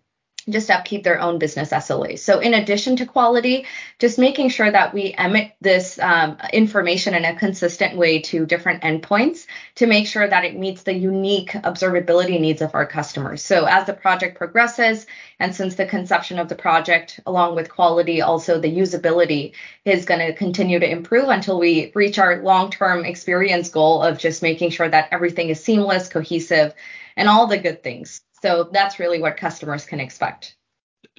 just 0.48 0.69
upkeep 0.69 1.03
their 1.03 1.19
own 1.19 1.38
business 1.38 1.69
SLAs. 1.69 2.19
So 2.19 2.39
in 2.39 2.53
addition 2.53 2.96
to 2.98 3.05
quality, 3.05 3.65
just 4.00 4.17
making 4.17 4.50
sure 4.50 4.72
that 4.72 4.93
we 4.93 5.13
emit 5.17 5.53
this 5.62 6.00
um, 6.00 6.38
information 6.53 7.13
in 7.13 7.25
a 7.25 7.36
consistent 7.36 7.98
way 7.98 8.19
to 8.22 8.46
different 8.46 8.84
endpoints 8.84 9.46
to 9.75 9.88
make 9.88 10.08
sure 10.08 10.27
that 10.27 10.46
it 10.46 10.58
meets 10.58 10.84
the 10.84 10.93
unique 10.93 11.51
observability 11.51 12.39
needs 12.39 12.62
of 12.62 12.74
our 12.74 12.86
customers. 12.86 13.41
So 13.41 13.65
as 13.65 13.86
the 13.86 13.93
project 13.93 14.38
progresses, 14.38 15.05
and 15.39 15.55
since 15.55 15.75
the 15.75 15.86
conception 15.86 16.39
of 16.39 16.50
the 16.50 16.55
project, 16.55 17.19
along 17.25 17.55
with 17.55 17.69
quality, 17.69 18.22
also 18.22 18.60
the 18.60 18.75
usability 18.75 19.53
is 19.86 20.05
going 20.05 20.19
to 20.19 20.34
continue 20.34 20.79
to 20.79 20.89
improve 20.89 21.29
until 21.29 21.60
we 21.60 21.91
reach 21.96 22.19
our 22.19 22.41
long-term 22.41 23.05
experience 23.05 23.69
goal 23.69 24.01
of 24.01 24.17
just 24.17 24.41
making 24.41 24.72
sure 24.72 24.89
that 24.89 25.10
everything 25.12 25.50
is 25.50 25.63
seamless, 25.63 26.10
cohesive, 26.10 26.74
and 27.15 27.27
all 27.27 27.48
the 27.48 27.58
good 27.58 27.84
things. 27.84 28.22
So 28.41 28.69
that's 28.72 29.00
really 29.00 29.19
what 29.19 29.38
customers 29.38 29.86
can 29.86 30.00
expect. 30.00 30.55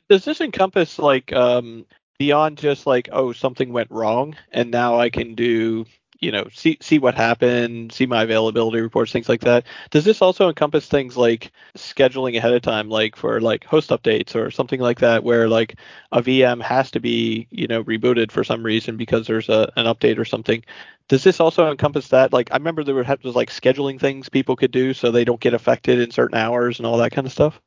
Does 0.08 0.24
this 0.24 0.40
encompass 0.40 0.98
like 0.98 1.32
um, 1.32 1.86
beyond 2.18 2.58
just 2.58 2.86
like 2.86 3.08
oh 3.12 3.32
something 3.32 3.72
went 3.72 3.90
wrong 3.90 4.36
and 4.52 4.70
now 4.70 4.98
I 4.98 5.10
can 5.10 5.34
do 5.34 5.86
you 6.20 6.30
know 6.30 6.46
see 6.52 6.78
see 6.80 6.98
what 6.98 7.14
happened, 7.14 7.92
see 7.92 8.06
my 8.06 8.22
availability 8.22 8.80
reports, 8.80 9.12
things 9.12 9.28
like 9.28 9.40
that. 9.42 9.66
Does 9.90 10.04
this 10.04 10.22
also 10.22 10.48
encompass 10.48 10.86
things 10.86 11.16
like 11.16 11.52
scheduling 11.76 12.36
ahead 12.36 12.52
of 12.52 12.62
time, 12.62 12.88
like 12.88 13.16
for 13.16 13.40
like 13.40 13.64
host 13.64 13.90
updates 13.90 14.34
or 14.34 14.50
something 14.50 14.80
like 14.80 15.00
that, 15.00 15.24
where 15.24 15.48
like 15.48 15.76
a 16.12 16.22
VM 16.22 16.62
has 16.62 16.90
to 16.92 17.00
be 17.00 17.48
you 17.50 17.66
know 17.66 17.82
rebooted 17.84 18.30
for 18.30 18.44
some 18.44 18.62
reason 18.62 18.96
because 18.96 19.26
there's 19.26 19.48
a, 19.48 19.72
an 19.76 19.86
update 19.86 20.18
or 20.18 20.24
something? 20.24 20.64
Does 21.08 21.24
this 21.24 21.40
also 21.40 21.70
encompass 21.70 22.08
that? 22.08 22.32
Like 22.32 22.52
I 22.52 22.56
remember 22.56 22.84
there 22.84 22.94
was 22.94 23.34
like 23.34 23.50
scheduling 23.50 23.98
things 23.98 24.28
people 24.28 24.56
could 24.56 24.70
do 24.70 24.94
so 24.94 25.10
they 25.10 25.24
don't 25.24 25.40
get 25.40 25.54
affected 25.54 25.98
in 26.00 26.10
certain 26.10 26.38
hours 26.38 26.78
and 26.78 26.86
all 26.86 26.98
that 26.98 27.12
kind 27.12 27.26
of 27.26 27.32
stuff. 27.32 27.60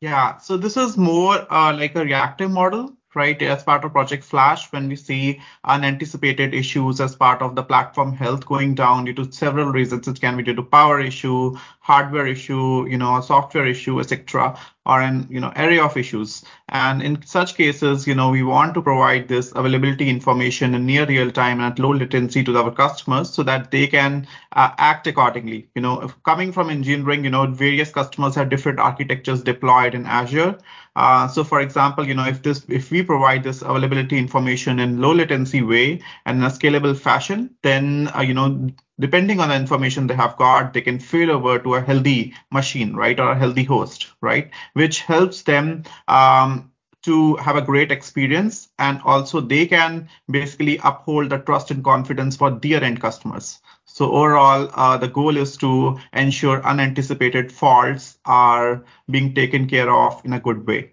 Yeah, 0.00 0.38
so 0.38 0.56
this 0.56 0.76
is 0.76 0.96
more 0.96 1.46
uh, 1.52 1.76
like 1.76 1.94
a 1.94 2.04
reactive 2.04 2.50
model 2.50 2.96
right? 3.14 3.40
As 3.42 3.62
part 3.62 3.84
of 3.84 3.92
Project 3.92 4.24
Flash, 4.24 4.72
when 4.72 4.88
we 4.88 4.96
see 4.96 5.40
unanticipated 5.64 6.54
issues 6.54 7.00
as 7.00 7.14
part 7.16 7.42
of 7.42 7.54
the 7.54 7.62
platform 7.62 8.12
health 8.14 8.46
going 8.46 8.74
down 8.74 9.04
due 9.04 9.14
to 9.14 9.30
several 9.32 9.66
reasons, 9.72 10.08
it 10.08 10.20
can 10.20 10.36
be 10.36 10.42
due 10.42 10.54
to 10.54 10.62
power 10.62 11.00
issue, 11.00 11.56
hardware 11.80 12.26
issue, 12.26 12.86
you 12.88 12.98
know, 12.98 13.20
software 13.20 13.66
issue, 13.66 14.00
etc., 14.00 14.58
or 14.84 15.00
an 15.00 15.26
you 15.30 15.40
know 15.40 15.52
array 15.56 15.78
of 15.78 15.96
issues. 15.96 16.44
And 16.68 17.02
in 17.02 17.24
such 17.24 17.54
cases, 17.54 18.06
you 18.06 18.14
know, 18.14 18.30
we 18.30 18.42
want 18.42 18.74
to 18.74 18.82
provide 18.82 19.28
this 19.28 19.52
availability 19.52 20.08
information 20.08 20.74
in 20.74 20.86
near 20.86 21.06
real 21.06 21.30
time 21.30 21.60
and 21.60 21.72
at 21.72 21.78
low 21.78 21.92
latency 21.92 22.42
to 22.44 22.56
our 22.56 22.70
customers 22.70 23.30
so 23.30 23.42
that 23.44 23.70
they 23.70 23.86
can 23.86 24.26
uh, 24.52 24.70
act 24.78 25.06
accordingly. 25.06 25.68
You 25.74 25.82
know, 25.82 26.10
coming 26.24 26.52
from 26.52 26.70
engineering, 26.70 27.24
you 27.24 27.30
know, 27.30 27.46
various 27.46 27.90
customers 27.90 28.34
have 28.34 28.48
different 28.48 28.80
architectures 28.80 29.42
deployed 29.42 29.94
in 29.94 30.06
Azure. 30.06 30.58
Uh, 30.96 31.26
so 31.28 31.42
for 31.44 31.60
example, 31.60 32.06
you 32.06 32.14
know, 32.14 32.26
if 32.26 32.42
this 32.42 32.64
if 32.68 32.90
we 32.90 33.02
provide 33.02 33.42
this 33.42 33.62
availability 33.62 34.18
information 34.18 34.78
in 34.78 35.00
low 35.00 35.12
latency 35.14 35.62
way 35.62 36.00
and 36.26 36.38
in 36.38 36.44
a 36.44 36.50
scalable 36.50 36.96
fashion, 36.98 37.54
then 37.62 38.10
uh, 38.16 38.20
you 38.20 38.34
know 38.34 38.68
depending 39.02 39.40
on 39.40 39.50
the 39.50 39.56
information 39.56 40.06
they 40.06 40.14
have 40.14 40.36
got, 40.38 40.72
they 40.72 40.80
can 40.80 40.98
fail 40.98 41.30
over 41.32 41.58
to 41.58 41.74
a 41.74 41.82
healthy 41.82 42.34
machine, 42.50 42.94
right, 42.94 43.20
or 43.20 43.32
a 43.32 43.38
healthy 43.38 43.64
host, 43.64 44.08
right, 44.22 44.50
which 44.74 45.00
helps 45.02 45.42
them 45.42 45.84
um, 46.08 46.70
to 47.02 47.36
have 47.36 47.56
a 47.56 47.62
great 47.62 47.92
experience 47.92 48.68
and 48.78 49.00
also 49.04 49.40
they 49.40 49.66
can 49.66 50.08
basically 50.30 50.78
uphold 50.84 51.30
the 51.30 51.38
trust 51.38 51.70
and 51.70 51.84
confidence 51.84 52.36
for 52.36 52.50
their 52.50 52.82
end 52.82 53.00
customers. 53.00 53.60
So 53.86 54.12
overall, 54.12 54.70
uh, 54.74 54.96
the 54.98 55.08
goal 55.08 55.36
is 55.36 55.56
to 55.58 55.98
ensure 56.12 56.64
unanticipated 56.64 57.52
faults 57.52 58.18
are 58.24 58.84
being 59.10 59.34
taken 59.34 59.68
care 59.68 59.90
of 59.92 60.24
in 60.24 60.32
a 60.32 60.40
good 60.40 60.66
way. 60.66 60.91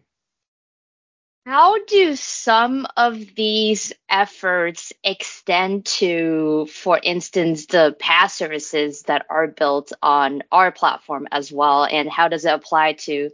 How 1.49 1.83
do 1.83 2.15
some 2.15 2.85
of 2.95 3.33
these 3.33 3.91
efforts 4.07 4.93
extend 5.03 5.87
to, 5.97 6.67
for 6.71 6.99
instance, 7.01 7.65
the 7.65 7.95
PaaS 7.99 8.29
services 8.29 9.01
that 9.07 9.25
are 9.31 9.47
built 9.47 9.91
on 10.03 10.43
our 10.51 10.71
platform 10.71 11.27
as 11.31 11.51
well? 11.51 11.85
And 11.85 12.07
how 12.07 12.27
does 12.27 12.45
it 12.45 12.53
apply 12.53 12.93
to 13.05 13.31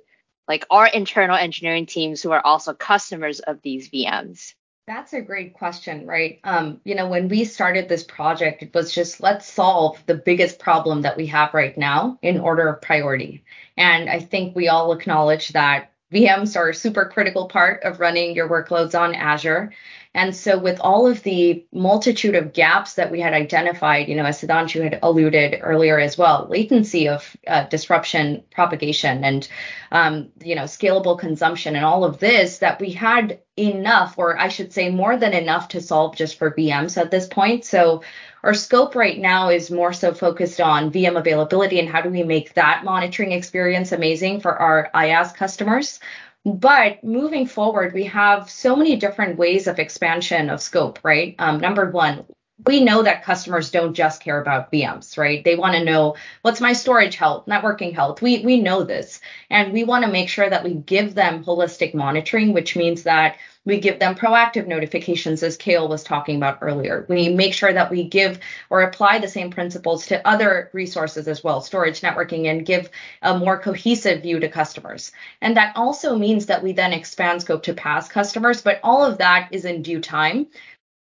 like 0.47 0.65
our 0.71 0.87
internal 0.87 1.35
engineering 1.35 1.87
teams 1.87 2.21
who 2.21 2.31
are 2.31 2.39
also 2.39 2.73
customers 2.73 3.41
of 3.41 3.61
these 3.61 3.89
VMs? 3.89 4.53
That's 4.87 5.11
a 5.11 5.21
great 5.21 5.53
question, 5.53 6.07
right? 6.07 6.39
Um, 6.45 6.79
you 6.85 6.95
know, 6.95 7.09
when 7.09 7.27
we 7.27 7.43
started 7.43 7.89
this 7.89 8.05
project, 8.05 8.63
it 8.63 8.73
was 8.73 8.93
just 8.93 9.19
let's 9.19 9.45
solve 9.45 10.01
the 10.05 10.15
biggest 10.15 10.57
problem 10.57 11.01
that 11.01 11.17
we 11.17 11.25
have 11.25 11.53
right 11.53 11.77
now 11.77 12.17
in 12.21 12.39
order 12.39 12.69
of 12.69 12.81
priority. 12.81 13.43
And 13.75 14.09
I 14.09 14.21
think 14.21 14.55
we 14.55 14.69
all 14.69 14.93
acknowledge 14.93 15.49
that 15.49 15.91
VMs 16.15 16.55
are 16.55 16.69
a 16.69 16.73
super 16.73 17.05
critical 17.05 17.47
part 17.47 17.83
of 17.83 17.99
running 17.99 18.35
your 18.35 18.47
workloads 18.47 18.97
on 18.97 19.13
Azure. 19.13 19.73
And 20.15 20.33
so, 20.33 20.57
with 20.57 20.79
all 20.79 21.07
of 21.07 21.23
the 21.23 21.65
multitude 21.73 22.35
of 22.35 22.53
gaps 22.53 22.93
that 22.93 23.11
we 23.11 23.19
had 23.19 23.33
identified, 23.33 24.07
you 24.07 24.15
know, 24.15 24.23
as 24.23 24.39
Sudhanshu 24.39 24.81
had 24.81 24.99
alluded 25.03 25.59
earlier 25.61 25.99
as 25.99 26.17
well, 26.17 26.47
latency 26.49 27.09
of 27.09 27.35
uh, 27.45 27.65
disruption 27.65 28.41
propagation 28.49 29.25
and, 29.25 29.45
um, 29.91 30.29
you 30.41 30.55
know, 30.55 30.63
scalable 30.63 31.19
consumption 31.19 31.75
and 31.75 31.83
all 31.83 32.05
of 32.05 32.19
this, 32.19 32.59
that 32.59 32.79
we 32.79 32.91
had 32.91 33.41
enough, 33.57 34.15
or 34.17 34.39
I 34.39 34.47
should 34.47 34.71
say 34.71 34.89
more 34.89 35.17
than 35.17 35.33
enough 35.33 35.67
to 35.69 35.81
solve 35.81 36.15
just 36.15 36.37
for 36.37 36.51
VMs 36.51 36.97
at 36.97 37.11
this 37.11 37.27
point. 37.27 37.65
So, 37.65 38.01
our 38.41 38.53
scope 38.53 38.95
right 38.95 39.19
now 39.19 39.49
is 39.49 39.69
more 39.69 39.91
so 39.91 40.13
focused 40.13 40.61
on 40.61 40.91
VM 40.91 41.17
availability 41.17 41.79
and 41.79 41.89
how 41.89 41.99
do 41.99 42.09
we 42.09 42.23
make 42.23 42.53
that 42.53 42.85
monitoring 42.85 43.33
experience 43.33 43.91
amazing 43.91 44.39
for 44.39 44.55
our 44.55 44.89
IaaS 44.95 45.35
customers. 45.35 45.99
But 46.45 47.03
moving 47.03 47.47
forward, 47.47 47.93
we 47.93 48.03
have 48.05 48.49
so 48.51 48.75
many 48.75 48.97
different 48.97 49.37
ways 49.37 49.65
of 49.67 49.79
expansion 49.79 50.51
of 50.51 50.61
scope, 50.61 50.99
right? 51.03 51.35
Um, 51.39 51.59
number 51.59 51.89
one, 51.89 52.25
we 52.65 52.81
know 52.81 53.03
that 53.03 53.23
customers 53.23 53.69
don't 53.69 53.93
just 53.93 54.21
care 54.21 54.41
about 54.41 54.71
VMs, 54.71 55.17
right? 55.17 55.43
They 55.43 55.55
want 55.55 55.75
to 55.75 55.83
know 55.83 56.15
what's 56.41 56.61
my 56.61 56.71
storage 56.71 57.15
health, 57.15 57.45
networking 57.47 57.93
health. 57.93 58.21
We 58.21 58.39
we 58.45 58.61
know 58.61 58.83
this, 58.83 59.19
and 59.49 59.73
we 59.73 59.83
want 59.83 60.05
to 60.05 60.11
make 60.11 60.29
sure 60.29 60.49
that 60.49 60.63
we 60.63 60.73
give 60.73 61.15
them 61.15 61.43
holistic 61.43 61.93
monitoring, 61.93 62.53
which 62.53 62.75
means 62.77 63.03
that 63.03 63.37
we 63.65 63.79
give 63.79 63.99
them 63.99 64.15
proactive 64.15 64.67
notifications, 64.67 65.41
as 65.41 65.57
Kale 65.57 65.87
was 65.87 66.03
talking 66.03 66.37
about 66.37 66.59
earlier. 66.61 67.05
We 67.09 67.29
make 67.29 67.53
sure 67.53 67.73
that 67.73 67.89
we 67.89 68.03
give 68.03 68.39
or 68.69 68.81
apply 68.81 69.17
the 69.17 69.27
same 69.27 69.49
principles 69.49 70.05
to 70.07 70.25
other 70.25 70.69
resources 70.71 71.27
as 71.27 71.43
well, 71.43 71.61
storage, 71.61 72.01
networking, 72.01 72.45
and 72.45 72.65
give 72.65 72.89
a 73.23 73.37
more 73.37 73.59
cohesive 73.59 74.21
view 74.21 74.39
to 74.39 74.47
customers. 74.49 75.11
And 75.41 75.57
that 75.57 75.75
also 75.75 76.15
means 76.15 76.45
that 76.45 76.61
we 76.61 76.73
then 76.73 76.93
expand 76.93 77.41
scope 77.41 77.63
to 77.63 77.73
PaaS 77.73 78.07
customers, 78.07 78.61
but 78.61 78.79
all 78.83 79.03
of 79.03 79.17
that 79.17 79.49
is 79.51 79.65
in 79.65 79.81
due 79.81 79.99
time 79.99 80.47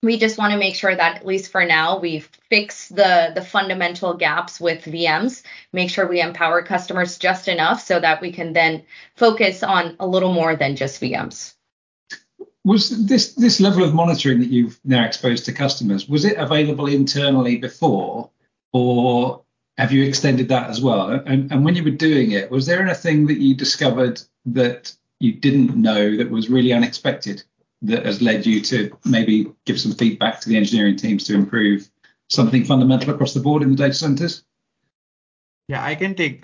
we 0.02 0.18
just 0.18 0.38
want 0.38 0.54
to 0.54 0.60
make 0.60 0.76
sure 0.76 0.96
that 0.96 1.18
at 1.18 1.26
least 1.26 1.52
for 1.52 1.66
now 1.66 2.00
we 2.00 2.20
fix 2.50 2.90
the 2.90 3.32
the 3.36 3.44
fundamental 3.44 4.14
gaps 4.14 4.60
with 4.60 4.84
VMs, 4.86 5.44
make 5.74 5.90
sure 5.90 6.08
we 6.08 6.22
empower 6.22 6.62
customers 6.64 7.18
just 7.18 7.48
enough 7.48 7.82
so 7.82 8.00
that 8.00 8.22
we 8.22 8.32
can 8.32 8.54
then 8.54 8.84
focus 9.16 9.64
on 9.64 9.96
a 10.00 10.08
little 10.08 10.34
more 10.34 10.56
than 10.56 10.76
just 10.76 11.02
VMs 11.02 11.56
was 12.66 13.06
this 13.08 13.34
this 13.34 13.60
level 13.60 13.84
of 13.84 13.94
monitoring 13.94 14.40
that 14.40 14.50
you've 14.50 14.80
now 14.84 15.06
exposed 15.06 15.46
to 15.46 15.52
customers 15.52 16.08
was 16.10 16.26
it 16.26 16.38
available 16.38 16.88
internally 16.88 17.58
before 17.58 18.30
or 18.74 19.42
have 19.78 19.94
you 19.94 20.04
extended 20.04 20.50
that 20.50 20.70
as 20.70 20.82
well? 20.82 21.10
And, 21.10 21.50
and 21.52 21.64
when 21.64 21.74
you 21.76 21.84
were 21.84 21.92
doing 21.92 22.32
it 22.32 22.52
was 22.52 22.66
there 22.66 22.82
anything 22.82 23.28
that 23.28 23.40
you 23.40 23.56
discovered 23.56 24.22
that 24.46 24.94
you 25.20 25.34
didn't 25.34 25.76
know 25.76 26.18
that 26.18 26.30
was 26.30 26.50
really 26.50 26.74
unexpected 26.74 27.44
that 27.82 28.06
has 28.06 28.22
led 28.22 28.46
you 28.46 28.62
to 28.62 28.92
maybe 29.06 29.52
give 29.66 29.80
some 29.80 29.94
feedback 29.94 30.42
to 30.42 30.50
the 30.50 30.58
engineering 30.58 30.98
teams 30.98 31.24
to 31.26 31.34
improve 31.34 31.90
something 32.30 32.66
fundamental 32.66 33.14
across 33.14 33.34
the 33.34 33.40
board 33.40 33.64
in 33.64 33.72
the 33.72 33.76
data 33.76 33.94
centers? 33.94 34.44
Yeah 35.68 35.84
i 35.84 35.96
can 35.96 36.16
take 36.16 36.44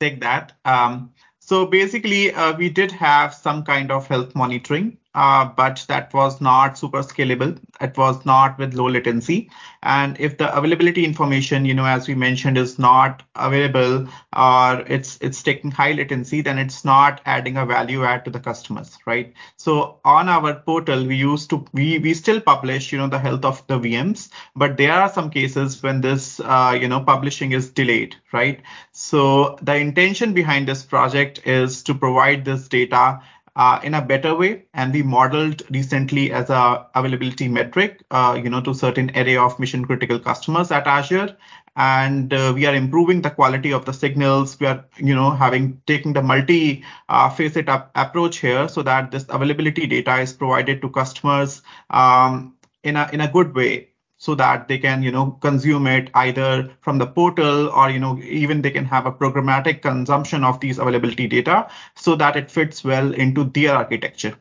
take 0.00 0.20
that. 0.20 0.52
Um, 0.64 1.12
so 1.40 1.66
basically 1.66 2.32
uh, 2.32 2.56
we 2.56 2.68
did 2.68 2.92
have 2.92 3.34
some 3.34 3.64
kind 3.64 3.90
of 3.90 4.06
health 4.06 4.34
monitoring 4.34 4.98
uh, 5.18 5.44
but 5.44 5.84
that 5.88 6.14
was 6.14 6.40
not 6.40 6.78
super 6.78 7.02
scalable. 7.02 7.58
It 7.80 7.98
was 7.98 8.24
not 8.24 8.56
with 8.56 8.74
low 8.74 8.88
latency. 8.88 9.50
And 9.82 10.16
if 10.20 10.38
the 10.38 10.56
availability 10.56 11.04
information, 11.04 11.64
you 11.64 11.74
know, 11.74 11.86
as 11.86 12.06
we 12.06 12.14
mentioned, 12.14 12.56
is 12.56 12.78
not 12.78 13.24
available 13.34 14.08
or 14.36 14.84
it's 14.86 15.18
it's 15.20 15.42
taking 15.42 15.72
high 15.72 15.90
latency, 15.90 16.40
then 16.40 16.56
it's 16.56 16.84
not 16.84 17.20
adding 17.26 17.56
a 17.56 17.66
value 17.66 18.04
add 18.04 18.24
to 18.26 18.30
the 18.30 18.38
customers, 18.38 18.96
right? 19.06 19.32
So 19.56 19.98
on 20.04 20.28
our 20.28 20.54
portal, 20.54 21.04
we 21.04 21.16
used 21.16 21.50
to 21.50 21.64
we 21.72 21.98
we 21.98 22.14
still 22.14 22.40
publish, 22.40 22.92
you 22.92 22.98
know, 22.98 23.08
the 23.08 23.18
health 23.18 23.44
of 23.44 23.66
the 23.66 23.80
VMs, 23.80 24.28
but 24.54 24.76
there 24.76 24.92
are 24.92 25.12
some 25.12 25.30
cases 25.30 25.82
when 25.82 26.00
this, 26.00 26.38
uh, 26.38 26.78
you 26.80 26.86
know, 26.86 27.00
publishing 27.00 27.50
is 27.52 27.70
delayed, 27.70 28.14
right? 28.32 28.62
So 28.92 29.58
the 29.62 29.74
intention 29.74 30.32
behind 30.32 30.68
this 30.68 30.84
project 30.84 31.44
is 31.44 31.82
to 31.84 31.94
provide 31.94 32.44
this 32.44 32.68
data 32.68 33.20
uh, 33.58 33.80
in 33.82 33.94
a 33.94 34.00
better 34.00 34.34
way. 34.34 34.62
And 34.72 34.94
we 34.94 35.02
modeled 35.02 35.62
recently 35.70 36.32
as 36.32 36.48
a 36.48 36.86
availability 36.94 37.48
metric, 37.48 38.02
uh, 38.10 38.40
you 38.42 38.48
know, 38.48 38.62
to 38.62 38.72
certain 38.72 39.10
array 39.14 39.36
of 39.36 39.58
mission 39.58 39.84
critical 39.84 40.18
customers 40.18 40.70
at 40.70 40.86
Azure. 40.86 41.36
And 41.76 42.32
uh, 42.32 42.52
we 42.54 42.66
are 42.66 42.74
improving 42.74 43.20
the 43.22 43.30
quality 43.30 43.72
of 43.72 43.84
the 43.84 43.92
signals. 43.92 44.58
We 44.58 44.66
are, 44.66 44.84
you 44.96 45.14
know, 45.14 45.30
having 45.30 45.80
taken 45.86 46.12
the 46.12 46.22
multi 46.22 46.84
uh, 47.08 47.28
facet 47.30 47.68
approach 47.68 48.38
here 48.38 48.68
so 48.68 48.82
that 48.82 49.10
this 49.10 49.26
availability 49.28 49.86
data 49.86 50.16
is 50.18 50.32
provided 50.32 50.80
to 50.82 50.88
customers 50.90 51.62
um, 51.90 52.54
in 52.82 52.96
a 52.96 53.08
in 53.12 53.20
a 53.20 53.28
good 53.28 53.54
way 53.54 53.88
so 54.18 54.34
that 54.34 54.68
they 54.68 54.78
can 54.78 55.02
you 55.02 55.10
know 55.10 55.30
consume 55.40 55.86
it 55.86 56.10
either 56.14 56.70
from 56.80 56.98
the 56.98 57.06
portal 57.06 57.68
or 57.68 57.88
you 57.88 57.98
know 57.98 58.18
even 58.18 58.60
they 58.60 58.70
can 58.70 58.84
have 58.84 59.06
a 59.06 59.12
programmatic 59.12 59.80
consumption 59.80 60.44
of 60.44 60.60
these 60.60 60.78
availability 60.78 61.26
data 61.26 61.68
so 61.94 62.14
that 62.16 62.36
it 62.36 62.50
fits 62.50 62.84
well 62.84 63.12
into 63.14 63.44
their 63.44 63.74
architecture. 63.74 64.36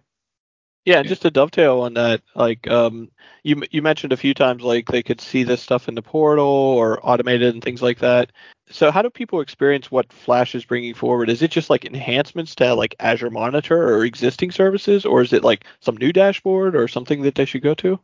Yeah 0.84 1.04
just 1.04 1.22
to 1.24 1.32
dovetail 1.32 1.82
on 1.82 1.96
that 1.96 2.22
like 2.34 2.66
um, 2.68 3.12
you 3.44 3.62
you 3.72 3.82
mentioned 3.82 4.14
a 4.14 4.18
few 4.18 4.34
times 4.34 4.64
like 4.64 4.88
they 4.88 5.04
could 5.04 5.22
see 5.22 5.44
this 5.44 5.62
stuff 5.62 5.88
in 5.88 5.96
the 5.96 6.02
portal 6.02 6.46
or 6.46 7.06
automated 7.06 7.54
and 7.54 7.64
things 7.64 7.82
like 7.82 8.00
that. 8.00 8.32
So 8.70 8.90
how 8.90 9.02
do 9.02 9.10
people 9.10 9.42
experience 9.42 9.92
what 9.92 10.12
flash 10.12 10.56
is 10.56 10.66
bringing 10.66 10.94
forward? 10.94 11.30
Is 11.30 11.42
it 11.42 11.52
just 11.52 11.70
like 11.70 11.86
enhancements 11.86 12.56
to 12.56 12.74
like 12.74 12.96
azure 13.00 13.30
monitor 13.30 13.96
or 13.96 14.06
existing 14.06 14.52
services 14.52 15.06
or 15.06 15.22
is 15.22 15.34
it 15.34 15.44
like 15.44 15.66
some 15.82 15.98
new 15.98 16.14
dashboard 16.14 16.76
or 16.76 16.88
something 16.88 17.22
that 17.24 17.36
they 17.36 17.46
should 17.46 17.64
go 17.64 17.74
to? 17.76 18.00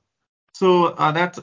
So 0.53 0.88
uh, 0.88 1.12
that's 1.12 1.39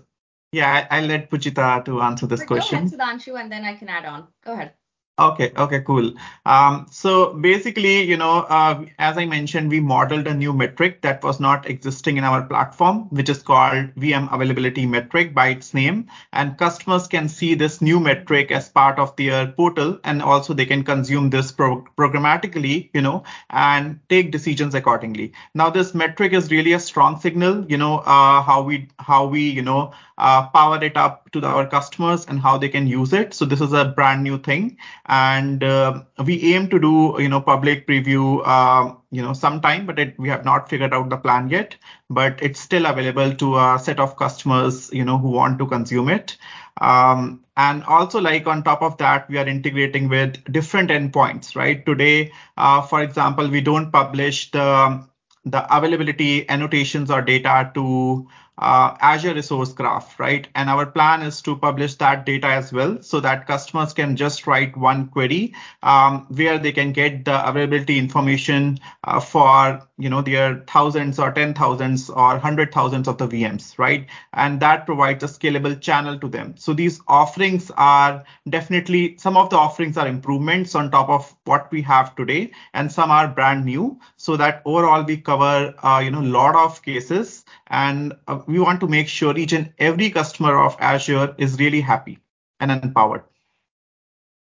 yeah, 0.53 0.87
I, 0.91 1.01
will 1.01 1.09
let 1.09 1.31
Pujitha 1.31 1.85
to 1.85 2.03
answer 2.03 2.27
this 2.27 2.45
question. 2.45 2.89
Go 2.89 2.97
ahead, 2.97 3.21
Sudhanshu, 3.21 3.41
and 3.41 3.51
then 3.51 3.65
I 3.65 3.75
can 3.75 3.89
add 3.89 4.05
on. 4.05 4.29
Go 4.45 4.53
ahead. 4.53 4.73
Okay, 5.21 5.53
okay, 5.55 5.83
cool. 5.83 6.15
Um, 6.47 6.87
so 6.91 7.35
basically, 7.35 8.01
you 8.05 8.17
know, 8.17 8.47
uh, 8.49 8.87
as 8.99 9.19
I 9.19 9.27
mentioned, 9.27 9.69
we 9.69 9.79
modeled 9.79 10.27
a 10.27 10.33
new 10.33 10.55
metric 10.55 11.03
that 11.03 11.23
was 11.23 11.39
not 11.39 11.69
existing 11.69 12.17
in 12.17 12.25
our 12.25 12.43
platform, 12.43 13.07
which 13.11 13.29
is 13.29 13.43
called 13.43 13.95
VM 13.97 14.33
availability 14.33 14.87
metric 14.87 15.35
by 15.35 15.49
its 15.49 15.75
name. 15.75 16.07
And 16.33 16.57
customers 16.57 17.07
can 17.07 17.29
see 17.29 17.55
this 17.55 17.83
new 17.83 18.01
metric 18.01 18.51
as 18.51 18.71
part 18.71 18.99
of 18.99 19.15
their 19.17 19.49
portal, 19.49 20.01
and 20.05 20.23
also 20.23 20.55
they 20.55 20.65
can 20.65 20.85
consume 20.85 21.29
this 21.29 21.53
pro- 21.53 21.85
programmatically, 21.99 22.89
you 22.95 23.03
know, 23.03 23.23
and 23.51 24.01
take 24.09 24.33
decisions 24.33 24.75
accordingly. 24.75 25.35
Now, 25.55 25.69
this 25.69 25.93
metric 25.95 26.33
is 26.33 26.51
really 26.51 26.73
a 26.73 26.81
strong 26.81 27.21
signal, 27.21 27.67
you 27.69 27.77
know, 27.77 27.99
uh, 27.99 28.41
how 28.41 28.63
we 28.63 28.89
how 28.99 29.27
we 29.27 29.51
you 29.51 29.63
know 29.63 29.93
uh, 30.17 30.47
power 30.49 30.83
it 30.83 30.97
up 30.97 31.31
to 31.33 31.41
the, 31.41 31.47
our 31.47 31.67
customers 31.67 32.25
and 32.27 32.41
how 32.41 32.57
they 32.57 32.69
can 32.71 32.87
use 32.87 33.13
it. 33.13 33.35
So 33.35 33.45
this 33.45 33.61
is 33.61 33.73
a 33.75 33.85
brand 33.85 34.23
new 34.23 34.39
thing 34.39 34.79
and 35.11 35.65
uh, 35.65 36.03
we 36.25 36.55
aim 36.55 36.69
to 36.71 36.79
do 36.79 37.17
you 37.19 37.29
know 37.29 37.41
public 37.41 37.87
preview 37.87 38.41
uh, 38.45 38.95
you 39.11 39.21
know 39.21 39.33
sometime 39.33 39.85
but 39.87 39.99
it, 39.99 40.19
we 40.19 40.29
have 40.29 40.45
not 40.45 40.71
figured 40.71 40.95
out 40.95 41.11
the 41.11 41.17
plan 41.17 41.51
yet. 41.51 41.77
But 42.09 42.39
it's 42.43 42.61
still 42.61 42.87
available 42.87 43.35
to 43.35 43.59
a 43.59 43.79
set 43.83 43.99
of 44.01 44.17
customers 44.17 44.91
you 44.93 45.05
know 45.05 45.19
who 45.19 45.31
want 45.31 45.59
to 45.59 45.67
consume 45.67 46.09
it. 46.09 46.37
Um, 46.81 47.45
and 47.57 47.85
also 47.85 48.21
like 48.21 48.47
on 48.47 48.63
top 48.63 48.83
of 48.83 48.97
that 48.99 49.29
we 49.29 49.37
are 49.39 49.47
integrating 49.47 50.09
with 50.09 50.43
different 50.53 50.91
endpoints 50.91 51.57
right? 51.57 51.85
Today 51.85 52.33
uh, 52.57 52.83
for 52.83 53.03
example 53.03 53.49
we 53.49 53.61
don't 53.61 53.91
publish 53.91 54.51
the 54.53 55.05
the 55.45 55.77
availability 55.77 56.49
annotations 56.49 57.11
or 57.11 57.23
data 57.23 57.71
to 57.75 58.29
uh, 58.61 58.95
Azure 59.01 59.35
Resource 59.35 59.73
Graph, 59.73 60.21
right? 60.21 60.47
And 60.55 60.69
our 60.69 60.87
plan 60.87 61.23
is 61.23 61.41
to 61.43 61.57
publish 61.57 61.95
that 61.97 62.27
data 62.27 62.47
as 62.47 62.73
well 62.73 63.01
so 63.01 63.19
that 63.21 63.47
customers 63.47 63.93
can 63.95 64.17
just 64.17 64.47
write 64.47 64.77
one 64.77 65.09
query 65.09 65.55
um, 65.83 66.27
where 66.29 66.59
they 66.59 66.71
can 66.73 66.93
get 66.93 67.25
the 67.25 67.49
availability 67.49 67.99
information 67.99 68.79
uh, 69.05 69.19
for, 69.19 69.83
you 69.99 70.11
know, 70.11 70.21
their 70.21 70.63
thousands 70.69 71.19
or 71.19 71.33
ten 71.33 71.55
thousands 71.55 72.11
or 72.11 72.39
hundred 72.39 72.73
thousands 72.73 73.09
of 73.09 73.17
the 73.19 73.27
VMs, 73.27 73.79
right? 73.79 74.07
And 74.35 74.61
that 74.61 74.85
provides 74.85 75.25
a 75.25 75.27
scalable 75.27 75.81
channel 75.81 76.19
to 76.19 76.29
them. 76.29 76.55
So 76.59 76.75
these 76.75 77.01
offerings 77.09 77.71
are 77.77 78.25
definitely, 78.49 79.17
some 79.17 79.37
of 79.39 79.49
the 79.51 79.57
offerings 79.57 79.97
are 79.97 80.07
improvements 80.07 80.75
on 80.75 80.91
top 80.91 81.09
of 81.09 81.35
what 81.45 81.73
we 81.73 81.81
have 81.83 82.15
today, 82.15 82.53
and 82.75 82.93
some 82.93 83.11
are 83.11 83.27
brand 83.27 83.65
new 83.65 83.99
so 84.17 84.37
that 84.37 84.61
overall 84.67 85.03
we 85.03 85.17
cover, 85.17 85.75
uh, 85.83 86.01
you 86.05 86.11
know, 86.11 86.21
a 86.21 86.31
lot 86.31 86.55
of 86.55 86.83
cases 86.83 87.45
and 87.69 88.13
uh, 88.27 88.41
we 88.51 88.59
want 88.59 88.81
to 88.81 88.89
make 88.89 89.09
sure 89.09 89.37
each 89.37 89.53
and 89.53 89.73
every 89.79 90.11
customer 90.11 90.59
of 90.59 90.77
Azure 90.81 91.35
is 91.39 91.59
really 91.59 91.81
happy 91.81 92.19
and 92.59 92.71
empowered. 92.71 93.23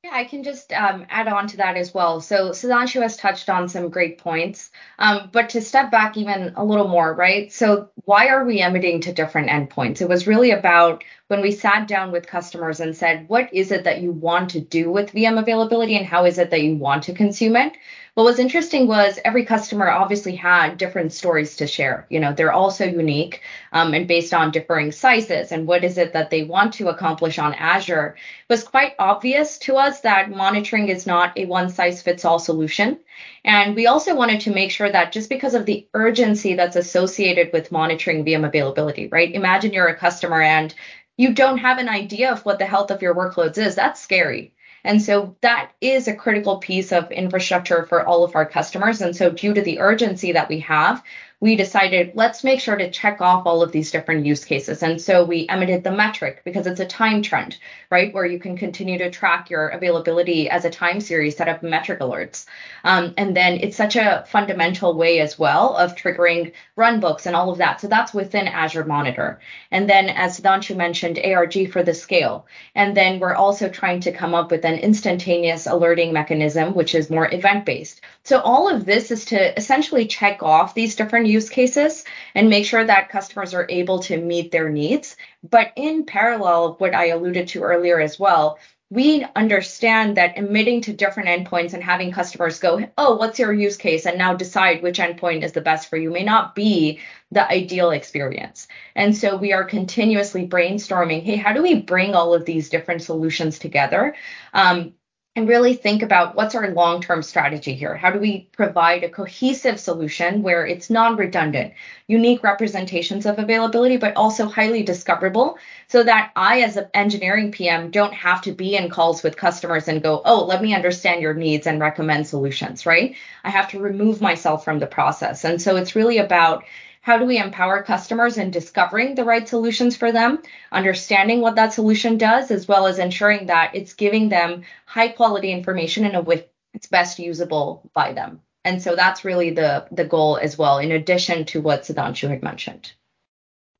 Yeah, 0.04 0.10
I 0.14 0.24
can 0.24 0.42
just 0.42 0.72
um, 0.72 1.06
add 1.10 1.28
on 1.28 1.46
to 1.46 1.58
that 1.58 1.76
as 1.76 1.94
well. 1.94 2.20
So 2.20 2.50
Sudhanshu 2.50 3.00
has 3.02 3.16
touched 3.16 3.48
on 3.48 3.68
some 3.68 3.88
great 3.88 4.18
points, 4.18 4.72
um, 4.98 5.30
but 5.30 5.50
to 5.50 5.60
step 5.60 5.92
back 5.92 6.16
even 6.16 6.54
a 6.56 6.64
little 6.64 6.88
more, 6.88 7.14
right? 7.14 7.52
So 7.52 7.88
why 8.04 8.26
are 8.26 8.44
we 8.44 8.60
emitting 8.60 9.00
to 9.02 9.12
different 9.12 9.48
endpoints? 9.48 10.00
It 10.00 10.08
was 10.08 10.26
really 10.26 10.50
about 10.50 11.04
when 11.28 11.40
we 11.40 11.52
sat 11.52 11.86
down 11.86 12.10
with 12.10 12.26
customers 12.26 12.80
and 12.80 12.96
said, 12.96 13.28
what 13.28 13.54
is 13.54 13.70
it 13.70 13.84
that 13.84 14.02
you 14.02 14.10
want 14.10 14.50
to 14.50 14.60
do 14.60 14.90
with 14.90 15.12
VM 15.12 15.38
availability 15.38 15.96
and 15.96 16.04
how 16.04 16.24
is 16.24 16.36
it 16.36 16.50
that 16.50 16.62
you 16.62 16.74
want 16.74 17.04
to 17.04 17.14
consume 17.14 17.54
it? 17.54 17.72
What 18.14 18.25
was 18.25 18.38
interesting 18.38 18.88
was 18.88 19.18
every 19.25 19.46
customer 19.46 19.88
obviously 19.88 20.37
had 20.37 20.77
different 20.77 21.14
stories 21.14 21.57
to 21.57 21.66
share. 21.66 22.07
You 22.11 22.20
know, 22.20 22.35
they're 22.35 22.53
all 22.53 22.70
so 22.70 22.85
unique 22.85 23.40
um, 23.72 23.94
and 23.94 24.07
based 24.07 24.35
on 24.35 24.51
differing 24.51 24.92
sizes 24.92 25.51
and 25.51 25.66
what 25.66 25.83
is 25.83 25.96
it 25.96 26.12
that 26.12 26.29
they 26.29 26.42
want 26.42 26.75
to 26.75 26.88
accomplish 26.88 27.38
on 27.38 27.55
Azure. 27.55 28.14
It 28.18 28.53
was 28.53 28.64
quite 28.64 28.92
obvious 28.98 29.57
to 29.61 29.77
us 29.77 30.01
that 30.01 30.31
monitoring 30.31 30.88
is 30.88 31.07
not 31.07 31.38
a 31.38 31.46
one 31.46 31.70
size 31.70 32.03
fits 32.03 32.27
all 32.27 32.38
solution. 32.38 32.98
And 33.46 33.75
we 33.75 33.87
also 33.87 34.14
wanted 34.14 34.42
to 34.42 34.53
make 34.53 34.72
sure 34.72 34.92
that 34.92 35.12
just 35.12 35.31
because 35.31 35.55
of 35.55 35.64
the 35.64 35.88
urgency 35.94 36.53
that's 36.53 36.77
associated 36.77 37.51
with 37.55 37.72
monitoring 37.72 38.27
VM 38.27 38.46
availability, 38.46 39.09
right? 39.09 39.35
Imagine 39.35 39.72
you're 39.72 39.87
a 39.87 39.96
customer 39.96 40.42
and 40.42 40.75
you 41.16 41.33
don't 41.33 41.59
have 41.59 41.79
an 41.79 41.88
idea 41.88 42.31
of 42.31 42.44
what 42.44 42.59
the 42.59 42.66
health 42.66 42.90
of 42.90 43.01
your 43.01 43.14
workloads 43.14 43.57
is. 43.57 43.75
That's 43.75 44.03
scary. 44.03 44.51
And 44.85 45.01
so 45.01 45.37
that 45.42 45.73
is 45.81 46.09
a 46.09 46.14
critical 46.14 46.59
piece 46.59 46.92
of 46.92 47.11
infrastructure 47.11 47.87
for 47.87 48.05
all 48.07 48.25
of 48.25 48.35
our 48.35 48.47
customers. 48.47 49.01
And 49.01 49.14
so 49.14 49.31
due 49.31 49.55
to 49.55 49.62
the 49.62 49.81
urgency 49.81 50.33
that 50.33 50.49
we 50.49 50.61
have, 50.61 51.03
we 51.42 51.57
decided 51.57 52.12
let's 52.14 52.44
make 52.44 52.61
sure 52.61 52.76
to 52.76 52.88
check 52.88 53.20
off 53.20 53.46
all 53.46 53.64
of 53.64 53.72
these 53.72 53.90
different 53.90 54.24
use 54.24 54.44
cases. 54.44 54.81
And 54.81 55.00
so 55.00 55.24
we 55.24 55.48
emitted 55.50 55.83
the 55.83 55.90
metric 55.90 56.42
because 56.44 56.68
it's 56.68 56.78
a 56.78 56.87
time 56.87 57.20
trend, 57.20 57.59
right? 57.90 58.14
Where 58.14 58.24
you 58.24 58.38
can 58.38 58.57
continue 58.57 58.96
to 58.98 59.11
track 59.11 59.50
your 59.50 59.66
availability 59.66 60.48
as 60.48 60.64
a 60.64 60.70
time 60.70 61.00
series, 61.00 61.37
set 61.37 61.48
up 61.48 61.64
metric 61.64 61.98
alerts. 61.98 62.46
Um, 62.85 63.12
and 63.16 63.37
then 63.37 63.55
it's 63.55 63.76
such 63.76 63.96
a 63.96 64.24
fundamental 64.28 64.94
way 64.94 65.18
as 65.18 65.37
well 65.37 65.74
of 65.76 65.96
triggering 65.96 66.52
runbooks 66.78 67.26
and 67.26 67.35
all 67.35 67.50
of 67.50 67.59
that. 67.59 67.81
So 67.81 67.88
that's 67.88 68.14
within 68.14 68.46
Azure 68.46 68.85
Monitor. 68.85 69.40
And 69.72 69.90
then 69.90 70.11
as 70.11 70.38
Sudhanshu 70.38 70.76
mentioned, 70.76 71.18
ARG 71.18 71.72
for 71.72 71.83
the 71.83 71.92
scale. 71.92 72.46
And 72.76 72.96
then 72.96 73.18
we're 73.18 73.35
also 73.35 73.68
trying 73.68 73.98
to 74.02 74.12
come 74.12 74.33
up 74.33 74.52
with 74.52 74.64
an 74.64 74.78
instantaneous 74.78 75.66
alerting 75.66 76.12
mechanism, 76.12 76.72
which 76.72 76.94
is 76.94 77.11
more 77.11 77.35
event 77.35 77.66
based. 77.66 78.00
So 78.22 78.38
all 78.38 78.72
of 78.72 78.85
this 78.85 79.11
is 79.11 79.24
to 79.24 79.59
essentially 79.59 80.07
check 80.07 80.44
off 80.44 80.74
these 80.74 80.94
different 80.94 81.32
use 81.33 81.49
cases 81.49 82.05
and 82.35 82.49
make 82.49 82.66
sure 82.66 82.85
that 82.85 83.09
customers 83.09 83.55
are 83.55 83.66
able 83.68 83.99
to 84.01 84.21
meet 84.21 84.51
their 84.51 84.68
needs. 84.68 85.16
But 85.49 85.73
in 85.77 86.05
parallel, 86.05 86.75
what 86.79 86.95
I 86.95 87.07
alluded 87.07 87.49
to 87.49 87.62
earlier 87.62 88.01
as 88.01 88.18
well, 88.18 88.59
we 88.92 89.25
understand 89.37 90.18
that 90.18 90.37
emitting 90.37 90.83
to 90.83 90.92
different 90.92 91.31
endpoints 91.31 91.73
and 91.73 91.83
having 91.83 92.12
customers 92.12 92.59
go, 92.59 92.87
oh, 92.99 93.16
what's 93.16 93.38
your 93.38 93.51
use 93.51 93.79
case? 93.79 94.05
And 94.05 94.18
now 94.18 94.35
decide 94.35 94.83
which 94.83 94.99
endpoint 94.99 95.45
is 95.45 95.53
the 95.53 95.62
best 95.62 95.88
for 95.88 95.97
you 95.97 96.11
may 96.11 96.25
not 96.25 96.55
be 96.55 97.01
the 97.31 97.51
ideal 97.51 97.90
experience. 97.90 98.68
And 98.95 99.16
so 99.16 99.38
we 99.38 99.55
are 99.55 99.64
continuously 99.64 100.47
brainstorming, 100.47 101.23
hey, 101.23 101.37
how 101.37 101.55
do 101.55 101.62
we 101.62 101.81
bring 101.81 102.14
all 102.14 102.35
of 102.35 102.45
these 102.45 102.68
different 102.68 103.01
solutions 103.01 103.59
together? 103.59 104.14
Um, 104.53 104.92
and 105.35 105.49
really 105.49 105.73
think 105.73 106.03
about 106.03 106.35
what's 106.35 106.55
our 106.55 106.71
long-term 106.73 107.23
strategy 107.23 107.75
here. 107.75 107.97
How 107.97 108.11
do 108.11 108.18
we 108.18 108.49
provide 108.53 109.03
a 109.03 109.09
cohesive 109.09 109.81
solution 109.81 110.42
where 110.42 110.66
it's 110.66 110.90
non-redundant, 110.90 111.73
unique 112.07 112.42
representations 112.42 113.25
of 113.25 113.38
availability, 113.38 113.97
but 113.97 114.14
also 114.14 114.47
highly 114.47 114.83
discoverable 114.83 115.57
so 115.88 116.03
that 116.03 116.33
I, 116.37 116.61
as 116.61 116.77
an 116.77 116.88
engineering 116.92 117.51
PM, 117.51 117.90
don't 117.90 118.12
have 118.12 118.42
to 118.42 118.53
be 118.53 118.77
in 118.77 118.90
calls 118.90 119.23
with 119.23 119.38
customers 119.38 119.88
and 119.88 120.03
go, 120.03 120.21
oh, 120.23 120.45
let 120.45 120.61
me 120.61 120.75
understand 120.75 121.23
your 121.23 121.35
needs 121.35 121.66
and 121.66 121.81
recommend 121.81 122.27
solutions, 122.27 122.85
right? 122.85 123.16
I 123.42 123.49
have 123.49 123.71
to 123.71 123.81
remove 123.81 124.21
myself 124.21 124.66
from 124.66 124.81
the 124.81 124.87
process. 124.87 125.45
And 125.45 125.62
so 125.62 125.77
it's 125.77 125.97
really 125.97 126.18
about 126.18 126.64
how 127.02 127.18
do 127.18 127.26
we 127.26 127.36
empower 127.36 127.82
customers 127.82 128.38
in 128.38 128.50
discovering 128.50 129.14
the 129.14 129.24
right 129.24 129.46
solutions 129.46 129.96
for 129.96 130.12
them, 130.12 130.40
understanding 130.70 131.40
what 131.40 131.56
that 131.56 131.72
solution 131.72 132.16
does, 132.16 132.50
as 132.50 132.66
well 132.66 132.86
as 132.86 132.98
ensuring 132.98 133.46
that 133.46 133.74
it's 133.74 133.92
giving 133.92 134.28
them 134.28 134.62
high 134.86 135.08
quality 135.08 135.52
information 135.52 136.04
in 136.04 136.14
a 136.14 136.22
way 136.22 136.46
it's 136.72 136.86
best 136.86 137.18
usable 137.18 137.90
by 137.92 138.12
them. 138.14 138.40
And 138.64 138.80
so 138.80 138.96
that's 138.96 139.24
really 139.24 139.50
the 139.50 139.86
the 139.90 140.04
goal 140.04 140.38
as 140.38 140.56
well, 140.56 140.78
in 140.78 140.92
addition 140.92 141.44
to 141.46 141.60
what 141.60 141.82
Sudhanshu 141.82 142.28
had 142.30 142.42
mentioned. 142.42 142.92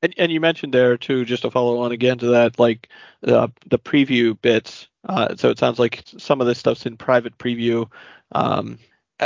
And, 0.02 0.12
and 0.18 0.32
you 0.32 0.40
mentioned 0.40 0.74
there 0.74 0.98
too, 0.98 1.24
just 1.24 1.42
to 1.42 1.50
follow 1.50 1.78
on 1.78 1.92
again 1.92 2.18
to 2.18 2.26
that, 2.26 2.58
like 2.58 2.88
uh, 3.26 3.48
the 3.66 3.78
preview 3.78 4.38
bits. 4.42 4.88
Uh, 5.08 5.37
so 5.37 5.50
it 5.50 5.58
sounds 5.58 5.78
like 5.78 6.02
some 6.18 6.40
of 6.40 6.48
this 6.48 6.58
stuff's 6.58 6.87
in 6.87 6.96
private 6.96 7.38
preview. 7.38 7.88
Um, 8.32 8.78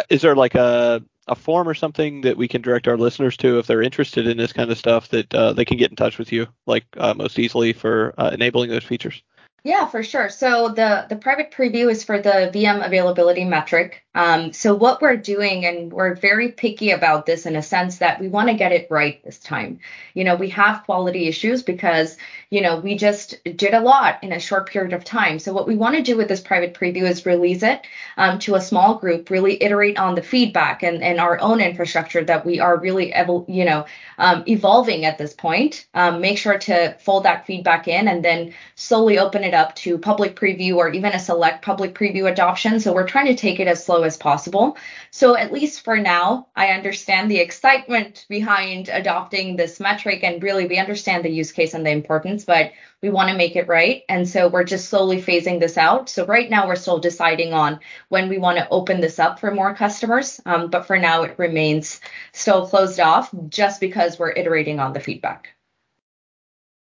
is 0.09 0.23
there 0.23 0.37
like 0.37 0.55
a 0.55 1.03
a 1.29 1.35
form 1.35 1.69
or 1.69 1.75
something 1.75 2.21
that 2.21 2.37
we 2.37 2.47
can 2.47 2.63
direct 2.63 2.87
our 2.87 2.97
listeners 2.97 3.37
to 3.37 3.59
if 3.59 3.67
they're 3.67 3.83
interested 3.83 4.29
in 4.29 4.37
this 4.37 4.53
kind 4.53 4.71
of 4.71 4.79
stuff 4.79 5.09
that 5.09 5.35
uh, 5.35 5.53
they 5.53 5.65
can 5.65 5.77
get 5.77 5.91
in 5.91 5.97
touch 5.97 6.19
with 6.19 6.31
you 6.31 6.47
like 6.67 6.85
uh, 6.99 7.15
most 7.15 7.39
easily 7.39 7.73
for 7.73 8.15
uh, 8.17 8.31
enabling 8.33 8.71
those 8.71 8.85
features 8.85 9.23
yeah, 9.67 9.89
for 9.89 10.05
sure. 10.05 10.29
So 10.29 10.69
the 10.69 11.07
the 11.09 11.17
private 11.17 11.51
preview 11.51 11.91
is 11.91 12.05
for 12.05 12.23
the 12.23 12.53
VM 12.55 12.87
availability 12.87 13.45
metric. 13.45 14.06
Um, 14.17 14.55
so 14.55 14.75
what 14.75 15.03
we're 15.03 15.19
doing, 15.19 15.67
and 15.67 15.93
we're 15.93 16.15
very 16.15 16.51
picky 16.51 16.91
about 16.91 17.27
this 17.27 17.45
in 17.45 17.55
a 17.55 17.63
sense 17.63 17.99
that 17.99 18.19
we 18.19 18.29
want 18.29 18.49
to 18.49 18.55
get 18.55 18.73
it 18.73 18.89
right 18.91 19.23
this 19.23 19.39
time. 19.39 19.79
You 20.15 20.25
know, 20.25 20.37
we 20.37 20.49
have 20.49 20.85
quality 20.85 21.29
issues 21.29 21.63
because 21.63 22.17
you 22.49 22.63
know 22.63 22.81
we 22.81 22.97
just 22.97 23.37
did 23.45 23.75
a 23.75 23.81
lot 23.81 24.19
in 24.23 24.33
a 24.33 24.41
short 24.41 24.71
period 24.71 24.95
of 24.95 25.05
time. 25.05 25.39
So 25.39 25.53
what 25.53 25.69
we 25.69 25.77
want 25.77 25.97
to 25.97 26.03
do 26.03 26.17
with 26.17 26.29
this 26.29 26.41
private 26.41 26.73
preview 26.73 27.03
is 27.03 27.27
release 27.27 27.63
it 27.63 27.87
um, 28.17 28.39
to 28.41 28.55
a 28.55 28.61
small 28.61 28.95
group, 28.97 29.29
really 29.29 29.63
iterate 29.63 29.99
on 29.99 30.15
the 30.15 30.23
feedback 30.23 30.83
and 30.83 31.03
and 31.03 31.21
our 31.21 31.39
own 31.41 31.61
infrastructure 31.61 32.25
that 32.25 32.47
we 32.47 32.59
are 32.59 32.79
really 32.79 33.13
you 33.49 33.67
know 33.67 33.85
um, 34.17 34.45
evolving 34.49 35.05
at 35.05 35.19
this 35.19 35.35
point. 35.35 35.87
Um, 35.93 36.23
make 36.23 36.39
sure 36.39 36.57
to 36.57 36.97
fold 37.01 37.25
that 37.25 37.47
feedback 37.47 37.87
in 37.87 38.09
and 38.09 38.25
then 38.25 38.55
slowly 38.77 39.19
open 39.19 39.45
it 39.45 39.53
up 39.53 39.75
to 39.77 39.99
public 39.99 40.37
preview 40.37 40.77
or 40.77 40.89
even 40.89 41.13
a 41.13 41.19
select 41.19 41.63
public 41.63 41.95
preview 41.95 42.31
adoption. 42.33 42.81
So 42.81 42.95
we're 42.95 43.07
trying 43.07 43.27
to 43.27 43.35
take 43.35 43.61
it 43.61 43.69
as 43.69 43.85
slow 43.85 44.06
as 44.07 44.17
possible. 44.17 44.79
So 45.11 45.37
at 45.37 45.53
least 45.53 45.85
for 45.85 45.99
now, 45.99 46.49
I 46.57 46.69
understand 46.69 47.31
the 47.31 47.41
excitement 47.41 48.25
behind 48.29 48.89
adopting 48.89 49.57
this 49.57 49.79
metric 49.79 50.21
and 50.23 50.43
really 50.43 50.67
we 50.67 50.79
understand 50.79 51.25
the 51.25 51.31
use 51.31 51.53
case 51.53 51.75
and 51.75 51.85
the 51.85 51.91
importance, 51.91 52.45
but 52.45 52.73
we 53.03 53.11
want 53.11 53.29
to 53.29 53.37
make 53.37 53.57
it 53.57 53.69
right. 53.69 54.03
And 54.09 54.27
so 54.27 54.49
we're 54.49 54.65
just 54.65 54.89
slowly 54.89 55.21
phasing 55.21 55.61
this 55.61 55.77
out. 55.77 56.09
So 56.09 56.25
right 56.25 56.49
now 56.49 56.67
we're 56.67 56.77
still 56.77 56.99
deciding 56.99 57.53
on 57.53 57.81
when 58.09 58.31
we 58.31 58.39
want 58.39 58.57
to 58.57 58.69
open 58.71 59.03
this 59.03 59.19
up 59.19 59.39
for 59.39 59.51
more 59.51 59.75
customers. 59.75 60.41
Um, 60.47 60.71
but 60.71 60.87
for 60.87 60.97
now 60.97 61.25
it 61.25 61.39
remains 61.39 62.01
still 62.33 62.67
closed 62.67 63.01
off 63.01 63.31
just 63.49 63.81
because 63.81 64.19
we're 64.19 64.33
iterating 64.33 64.81
on 64.81 64.95
the 64.95 65.01
feedback 65.01 65.57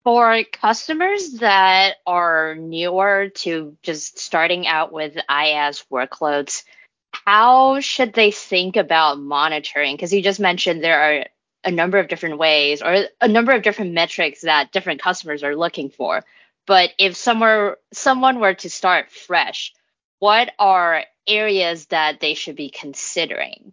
for 0.06 0.44
customers 0.52 1.38
that 1.40 1.96
are 2.06 2.54
newer 2.54 3.28
to 3.34 3.76
just 3.82 4.20
starting 4.20 4.64
out 4.64 4.92
with 4.92 5.16
IaaS 5.28 5.84
workloads, 5.90 6.62
how 7.12 7.80
should 7.80 8.12
they 8.12 8.30
think 8.30 8.76
about 8.76 9.18
monitoring? 9.18 9.94
Because 9.94 10.12
you 10.12 10.22
just 10.22 10.40
mentioned 10.40 10.82
there 10.82 11.00
are 11.00 11.26
a 11.64 11.70
number 11.70 11.98
of 11.98 12.08
different 12.08 12.38
ways 12.38 12.82
or 12.82 13.06
a 13.20 13.28
number 13.28 13.52
of 13.52 13.62
different 13.62 13.92
metrics 13.92 14.42
that 14.42 14.72
different 14.72 15.02
customers 15.02 15.42
are 15.42 15.56
looking 15.56 15.90
for. 15.90 16.24
But 16.66 16.90
if 16.98 17.16
somewhere 17.16 17.78
someone 17.92 18.40
were 18.40 18.54
to 18.54 18.70
start 18.70 19.10
fresh, 19.10 19.72
what 20.18 20.52
are 20.58 21.04
areas 21.26 21.86
that 21.86 22.20
they 22.20 22.34
should 22.34 22.56
be 22.56 22.70
considering? 22.70 23.72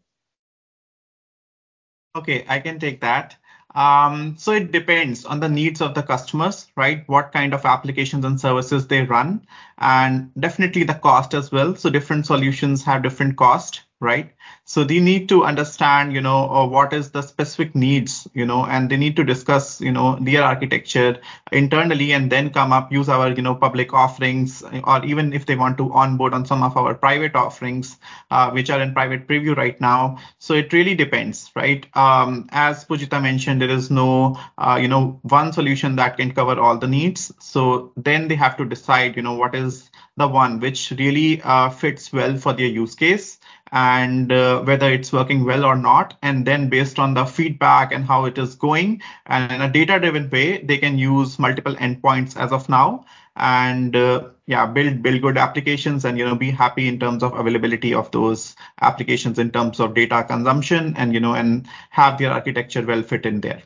Okay, 2.15 2.45
I 2.47 2.59
can 2.59 2.79
take 2.79 3.01
that. 3.01 3.37
Um, 3.75 4.35
so 4.37 4.51
it 4.53 4.71
depends 4.71 5.25
on 5.25 5.39
the 5.39 5.49
needs 5.49 5.81
of 5.81 5.93
the 5.95 6.03
customers, 6.03 6.67
right? 6.75 7.07
What 7.07 7.31
kind 7.31 7.53
of 7.53 7.65
applications 7.65 8.25
and 8.25 8.39
services 8.39 8.87
they 8.87 9.03
run, 9.03 9.45
and 9.79 10.31
definitely 10.39 10.83
the 10.83 10.93
cost 10.95 11.33
as 11.33 11.51
well. 11.51 11.75
So 11.75 11.89
different 11.89 12.25
solutions 12.25 12.83
have 12.83 13.03
different 13.03 13.35
cost, 13.37 13.81
right? 14.03 14.33
So 14.65 14.83
they 14.83 14.99
need 14.99 15.29
to 15.29 15.43
understand, 15.43 16.13
you 16.13 16.21
know, 16.21 16.49
uh, 16.49 16.67
what 16.67 16.93
is 16.93 17.11
the 17.11 17.21
specific 17.21 17.75
needs, 17.75 18.27
you 18.33 18.45
know, 18.45 18.65
and 18.65 18.89
they 18.89 18.97
need 18.97 19.15
to 19.15 19.23
discuss, 19.23 19.81
you 19.81 19.91
know, 19.91 20.17
their 20.21 20.43
architecture 20.43 21.19
internally 21.51 22.11
and 22.11 22.31
then 22.31 22.49
come 22.51 22.71
up, 22.71 22.91
use 22.91 23.09
our, 23.09 23.31
you 23.31 23.41
know, 23.41 23.55
public 23.55 23.93
offerings, 23.93 24.63
or 24.83 25.03
even 25.05 25.33
if 25.33 25.45
they 25.45 25.55
want 25.55 25.77
to 25.77 25.91
onboard 25.93 26.33
on 26.33 26.45
some 26.45 26.63
of 26.63 26.77
our 26.77 26.93
private 26.93 27.35
offerings, 27.35 27.97
uh, 28.31 28.51
which 28.51 28.69
are 28.69 28.81
in 28.81 28.93
private 28.93 29.27
preview 29.27 29.55
right 29.55 29.79
now. 29.81 30.17
So 30.37 30.53
it 30.53 30.71
really 30.71 30.95
depends, 30.95 31.51
right? 31.55 31.85
Um, 31.95 32.47
as 32.51 32.85
Pujitha 32.85 33.21
mentioned, 33.21 33.61
there 33.61 33.69
is 33.69 33.89
no, 33.89 34.39
uh, 34.57 34.77
you 34.81 34.87
know, 34.87 35.19
one 35.23 35.51
solution 35.53 35.95
that 35.95 36.17
can 36.17 36.33
cover 36.33 36.59
all 36.59 36.77
the 36.77 36.87
needs. 36.87 37.33
So 37.39 37.91
then 37.97 38.27
they 38.27 38.35
have 38.35 38.57
to 38.57 38.65
decide, 38.65 39.15
you 39.15 39.23
know, 39.23 39.33
what 39.33 39.55
is 39.55 39.89
the 40.15 40.27
one 40.27 40.59
which 40.59 40.91
really 40.91 41.41
uh, 41.41 41.69
fits 41.69 42.13
well 42.13 42.37
for 42.37 42.53
their 42.53 42.67
use 42.67 42.95
case 42.95 43.39
and 43.73 44.31
uh, 44.31 44.61
whether 44.61 44.89
it's 44.89 45.11
working 45.11 45.43
well 45.43 45.65
or 45.65 45.75
not. 45.75 46.15
And 46.21 46.45
then 46.45 46.69
based 46.69 46.99
on 46.99 47.15
the 47.15 47.25
feedback 47.25 47.91
and 47.91 48.05
how 48.05 48.25
it 48.25 48.37
is 48.37 48.55
going 48.55 49.01
and 49.25 49.51
in 49.51 49.61
a 49.61 49.69
data 49.69 49.99
driven 49.99 50.29
way, 50.29 50.61
they 50.63 50.77
can 50.77 50.97
use 50.97 51.39
multiple 51.39 51.75
endpoints 51.75 52.37
as 52.37 52.51
of 52.51 52.69
now 52.69 53.05
and 53.35 53.95
uh, 53.95 54.29
yeah, 54.45 54.67
build 54.67 55.01
build 55.01 55.21
good 55.23 55.37
applications 55.37 56.05
and 56.05 56.19
you 56.19 56.25
know 56.25 56.35
be 56.35 56.51
happy 56.51 56.87
in 56.87 56.99
terms 56.99 57.23
of 57.23 57.33
availability 57.33 57.93
of 57.93 58.11
those 58.11 58.55
applications 58.81 59.39
in 59.39 59.49
terms 59.49 59.79
of 59.79 59.95
data 59.95 60.23
consumption 60.27 60.93
and 60.95 61.13
you 61.13 61.19
know 61.19 61.33
and 61.33 61.67
have 61.89 62.19
their 62.19 62.31
architecture 62.31 62.85
well 62.85 63.01
fit 63.01 63.25
in 63.25 63.41
there. 63.41 63.63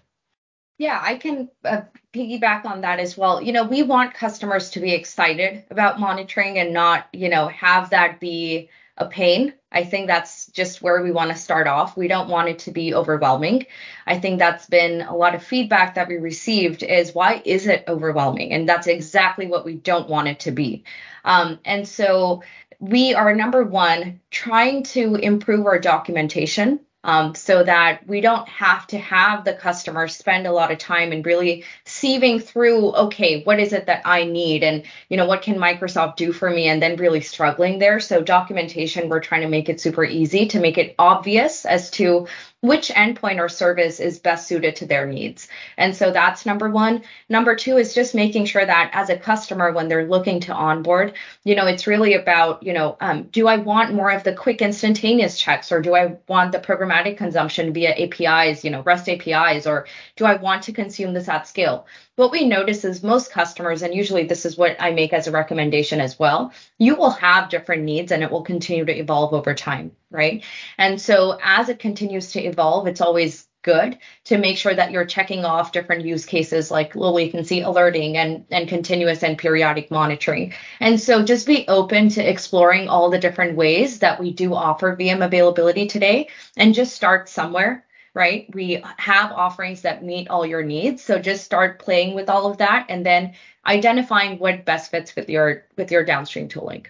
Yeah, 0.77 0.99
I 1.01 1.15
can 1.15 1.49
uh, 1.65 1.81
piggyback 2.13 2.63
on 2.63 2.81
that 2.81 2.99
as 2.99 3.17
well. 3.17 3.41
You 3.41 3.51
know, 3.51 3.63
we 3.63 3.81
want 3.83 4.13
customers 4.13 4.69
to 4.71 4.79
be 4.79 4.93
excited 4.93 5.65
about 5.71 5.99
monitoring 5.99 6.59
and 6.59 6.71
not, 6.71 7.07
you 7.11 7.29
know, 7.29 7.47
have 7.47 7.89
that 7.89 8.19
be 8.19 8.69
a 8.97 9.05
pain. 9.05 9.53
I 9.71 9.83
think 9.83 10.07
that's 10.07 10.47
just 10.47 10.81
where 10.81 11.03
we 11.03 11.11
want 11.11 11.31
to 11.31 11.37
start 11.37 11.67
off. 11.67 11.97
We 11.97 12.07
don't 12.07 12.29
want 12.29 12.49
it 12.49 12.59
to 12.59 12.71
be 12.71 12.93
overwhelming. 12.93 13.65
I 14.05 14.17
think 14.19 14.39
that's 14.39 14.65
been 14.65 15.01
a 15.01 15.15
lot 15.15 15.35
of 15.35 15.43
feedback 15.43 15.95
that 15.95 16.07
we 16.07 16.17
received 16.17 16.83
is 16.83 17.13
why 17.13 17.41
is 17.45 17.67
it 17.67 17.83
overwhelming? 17.87 18.53
And 18.53 18.67
that's 18.67 18.87
exactly 18.87 19.47
what 19.47 19.65
we 19.65 19.75
don't 19.75 20.09
want 20.09 20.29
it 20.29 20.39
to 20.41 20.51
be. 20.51 20.83
Um, 21.25 21.59
and 21.65 21.87
so 21.87 22.43
we 22.79 23.13
are 23.13 23.35
number 23.35 23.63
one 23.63 24.21
trying 24.31 24.83
to 24.83 25.15
improve 25.15 25.65
our 25.65 25.79
documentation 25.79 26.79
um, 27.03 27.35
so 27.35 27.63
that 27.63 28.05
we 28.07 28.21
don't 28.21 28.47
have 28.49 28.87
to 28.87 28.97
have 28.97 29.45
the 29.45 29.53
customer 29.53 30.07
spend 30.07 30.45
a 30.47 30.51
lot 30.51 30.71
of 30.71 30.77
time 30.77 31.11
and 31.11 31.25
really 31.25 31.63
sieving 31.85 32.43
through, 32.43 32.93
okay, 32.95 33.43
what 33.43 33.59
is 33.59 33.71
it 33.71 33.85
that 33.85 34.01
I 34.03 34.25
need? 34.25 34.63
And, 34.63 34.83
you 35.09 35.17
know, 35.17 35.25
what 35.25 35.41
can 35.41 35.55
Microsoft 35.55 36.17
do 36.17 36.33
for 36.33 36.49
me? 36.49 36.67
And 36.67 36.81
then 36.81 36.97
really 36.97 37.21
struggling 37.21 37.79
there. 37.79 37.99
So 37.99 38.21
documentation, 38.21 39.09
we're 39.09 39.21
trying 39.21 39.41
to 39.41 39.47
make 39.47 39.69
it 39.69 39.79
super 39.79 40.03
easy 40.03 40.47
to 40.47 40.59
make 40.59 40.77
it 40.77 40.95
obvious 40.99 41.65
as 41.65 41.91
to 41.91 42.27
which 42.61 42.89
endpoint 42.89 43.39
or 43.39 43.47
service 43.47 43.99
is 43.99 44.17
best 44.17 44.47
suited 44.47 44.75
to 44.75 44.87
their 44.87 45.05
needs. 45.05 45.47
And 45.77 45.95
so 45.95 46.11
that's 46.11 46.45
number 46.45 46.69
one. 46.69 47.03
Number 47.29 47.55
two 47.55 47.77
is 47.77 47.93
just 47.93 48.15
making 48.15 48.45
sure 48.45 48.65
that 48.65 48.89
as 48.93 49.09
a 49.09 49.17
customer, 49.17 49.71
when 49.71 49.87
they're 49.87 50.07
looking 50.07 50.39
to 50.41 50.53
onboard, 50.53 51.13
you 51.43 51.55
know, 51.55 51.67
it's 51.67 51.85
really 51.85 52.15
about, 52.15 52.63
you 52.63 52.73
know, 52.73 52.97
um, 52.99 53.23
do 53.25 53.47
I 53.47 53.57
want 53.57 53.93
more 53.93 54.09
of 54.09 54.23
the 54.23 54.33
quick 54.33 54.63
instantaneous 54.63 55.39
checks 55.39 55.71
or 55.71 55.81
do 55.81 55.95
I 55.95 56.17
want 56.27 56.51
the 56.51 56.59
programmatic 56.59 57.17
consumption 57.17 57.73
via 57.73 57.91
APIs, 57.91 58.63
you 58.63 58.71
know, 58.71 58.81
REST 58.81 59.09
APIs, 59.09 59.67
or 59.67 59.85
do 60.15 60.25
I 60.25 60.35
want 60.35 60.63
to 60.63 60.73
consume 60.73 61.13
this 61.13 61.29
at 61.29 61.47
scale? 61.47 61.85
What 62.17 62.31
we 62.31 62.45
notice 62.45 62.83
is 62.83 63.03
most 63.03 63.31
customers, 63.31 63.83
and 63.83 63.93
usually 63.93 64.25
this 64.25 64.45
is 64.45 64.57
what 64.57 64.75
I 64.79 64.91
make 64.91 65.13
as 65.13 65.27
a 65.27 65.31
recommendation 65.31 66.01
as 66.01 66.17
well, 66.17 66.51
you 66.79 66.95
will 66.95 67.11
have 67.11 67.51
different 67.51 67.83
needs 67.83 68.11
and 68.11 68.23
it 68.23 68.31
will 68.31 68.41
continue 68.41 68.83
to 68.85 68.99
evolve 68.99 69.33
over 69.33 69.53
time, 69.53 69.91
right? 70.09 70.43
And 70.79 70.99
so 70.99 71.37
as 71.43 71.69
it 71.69 71.77
continues 71.77 72.31
to 72.31 72.41
evolve, 72.41 72.87
it's 72.87 73.01
always 73.01 73.47
good 73.61 73.99
to 74.23 74.37
make 74.39 74.57
sure 74.57 74.73
that 74.73 74.89
you're 74.91 75.05
checking 75.05 75.45
off 75.45 75.71
different 75.71 76.05
use 76.05 76.25
cases 76.25 76.71
like 76.71 76.95
low 76.95 77.13
latency 77.13 77.61
alerting 77.61 78.17
and, 78.17 78.45
and 78.49 78.67
continuous 78.67 79.21
and 79.21 79.37
periodic 79.37 79.91
monitoring. 79.91 80.53
And 80.79 80.99
so 80.99 81.23
just 81.23 81.45
be 81.45 81.67
open 81.67 82.09
to 82.09 82.27
exploring 82.27 82.87
all 82.87 83.11
the 83.11 83.19
different 83.19 83.57
ways 83.57 83.99
that 83.99 84.19
we 84.19 84.33
do 84.33 84.55
offer 84.55 84.95
VM 84.95 85.23
availability 85.23 85.85
today 85.85 86.29
and 86.55 86.73
just 86.73 86.95
start 86.95 87.29
somewhere 87.29 87.85
right? 88.17 88.49
We 88.53 88.83
have 88.97 89.31
offerings 89.31 89.83
that 89.83 90.03
meet 90.03 90.27
all 90.27 90.43
your 90.43 90.63
needs. 90.63 91.03
So 91.03 91.19
just 91.19 91.45
start 91.45 91.77
playing 91.77 92.15
with 92.15 92.29
all 92.29 92.49
of 92.49 92.57
that 92.57 92.87
and 92.89 93.05
then 93.05 93.35
identifying 93.65 94.39
what 94.39 94.65
best 94.65 94.89
fits 94.89 95.15
with 95.15 95.29
your 95.29 95.65
with 95.77 95.91
your 95.91 96.03
downstream 96.03 96.47
tooling. 96.49 96.87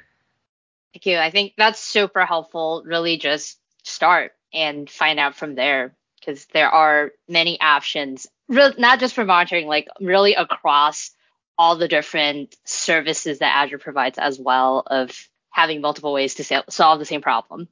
Thank 0.94 1.06
you. 1.06 1.18
I 1.18 1.30
think 1.30 1.54
that's 1.58 1.82
super 1.82 2.26
helpful. 2.26 2.82
Really 2.86 3.18
just 3.18 3.60
start 3.84 4.32
and 4.54 4.90
find 4.90 5.20
out 5.20 5.36
from 5.36 5.56
there 5.56 5.94
because 6.20 6.46
there 6.54 6.70
are 6.70 7.12
many 7.28 7.60
options, 7.60 8.26
not 8.48 9.00
just 9.00 9.14
for 9.14 9.26
monitoring, 9.26 9.68
like 9.68 9.90
really 10.00 10.34
across 10.34 11.12
all 11.58 11.76
the 11.76 11.90
different 11.90 12.56
services 12.64 13.40
that 13.40 13.56
Azure 13.66 13.80
provides 13.80 14.18
as 14.18 14.40
well 14.40 14.84
of 14.88 15.12
having 15.50 15.82
multiple 15.82 16.14
ways 16.14 16.36
to 16.36 16.64
solve 16.70 17.00
the 17.00 17.06
same 17.06 17.22
problem. 17.22 17.68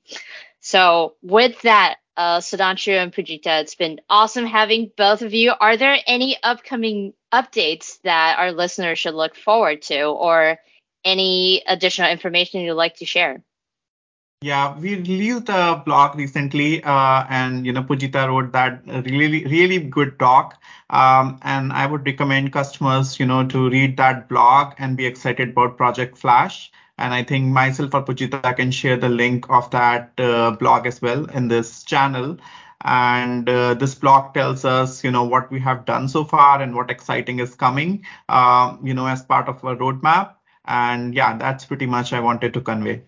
So 0.60 1.15
with 1.22 1.62
that, 1.62 1.98
uh, 2.17 2.39
Sudhanshu 2.39 2.93
and 2.93 3.13
Pujitha, 3.13 3.62
it's 3.62 3.75
been 3.75 3.99
awesome 4.10 4.45
having 4.45 4.91
both 4.95 5.21
of 5.21 5.34
you. 5.34 5.54
Are 5.60 5.78
there 5.78 5.97
any 6.08 6.38
upcoming 6.41 7.13
updates 7.34 8.01
that 8.04 8.39
our 8.39 8.51
listeners 8.51 8.99
should 8.99 9.15
look 9.15 9.36
forward 9.36 9.82
to 9.84 10.04
or 10.04 10.58
any 11.04 11.63
additional 11.67 12.10
information 12.10 12.62
you'd 12.62 12.73
like 12.73 12.97
to 12.97 13.06
share? 13.06 13.43
Yeah, 14.41 14.78
we 14.78 14.95
released 14.95 15.49
a 15.49 15.82
blog 15.86 16.17
recently, 16.17 16.84
uh, 16.84 17.25
and 17.30 17.65
you 17.65 17.71
know, 17.71 17.82
Pujitha 17.82 18.28
wrote 18.28 18.51
that 18.51 18.84
really, 18.86 19.45
really 19.45 19.80
good 19.80 20.17
doc. 20.17 20.62
Um, 20.89 21.39
and 21.41 21.73
I 21.73 21.88
would 21.88 22.06
recommend 22.06 22.54
customers, 22.54 23.19
you 23.19 23.25
know, 23.25 23.47
to 23.47 23.69
read 23.69 23.97
that 23.97 24.30
blog 24.30 24.73
and 24.78 24.97
be 24.97 25.06
excited 25.06 25.49
about 25.49 25.78
Project 25.78 26.17
Flash. 26.17 26.71
And 26.98 27.14
I 27.14 27.24
think 27.24 27.48
myself 27.48 27.94
or 27.94 28.04
Pujitha 28.04 28.48
can 28.48 28.64
share 28.64 28.90
the 28.90 29.02
link 29.02 29.42
of 29.42 29.64
that 29.64 30.12
uh, 30.12 30.52
blog 30.52 30.86
as 30.86 31.02
well 31.02 31.26
in 31.26 31.48
this 31.48 31.84
channel. 31.84 32.38
And 32.84 33.50
uh, 33.50 33.74
this 33.76 33.96
blog 33.96 34.34
tells 34.34 34.64
us, 34.66 35.04
you 35.04 35.12
know, 35.12 35.24
what 35.24 35.52
we 35.52 35.60
have 35.60 35.86
done 35.86 36.08
so 36.08 36.24
far 36.24 36.62
and 36.62 36.76
what 36.76 36.90
exciting 36.92 37.40
is 37.40 37.56
coming, 37.56 38.06
um, 38.30 38.80
you 38.84 38.94
know, 38.94 39.08
as 39.08 39.24
part 39.24 39.48
of 39.50 39.64
a 39.64 39.76
roadmap. 39.76 40.36
And 40.66 41.14
yeah, 41.16 41.38
that's 41.38 41.66
pretty 41.66 41.86
much 41.88 42.14
I 42.14 42.20
wanted 42.20 42.54
to 42.54 42.62
convey. 42.62 43.04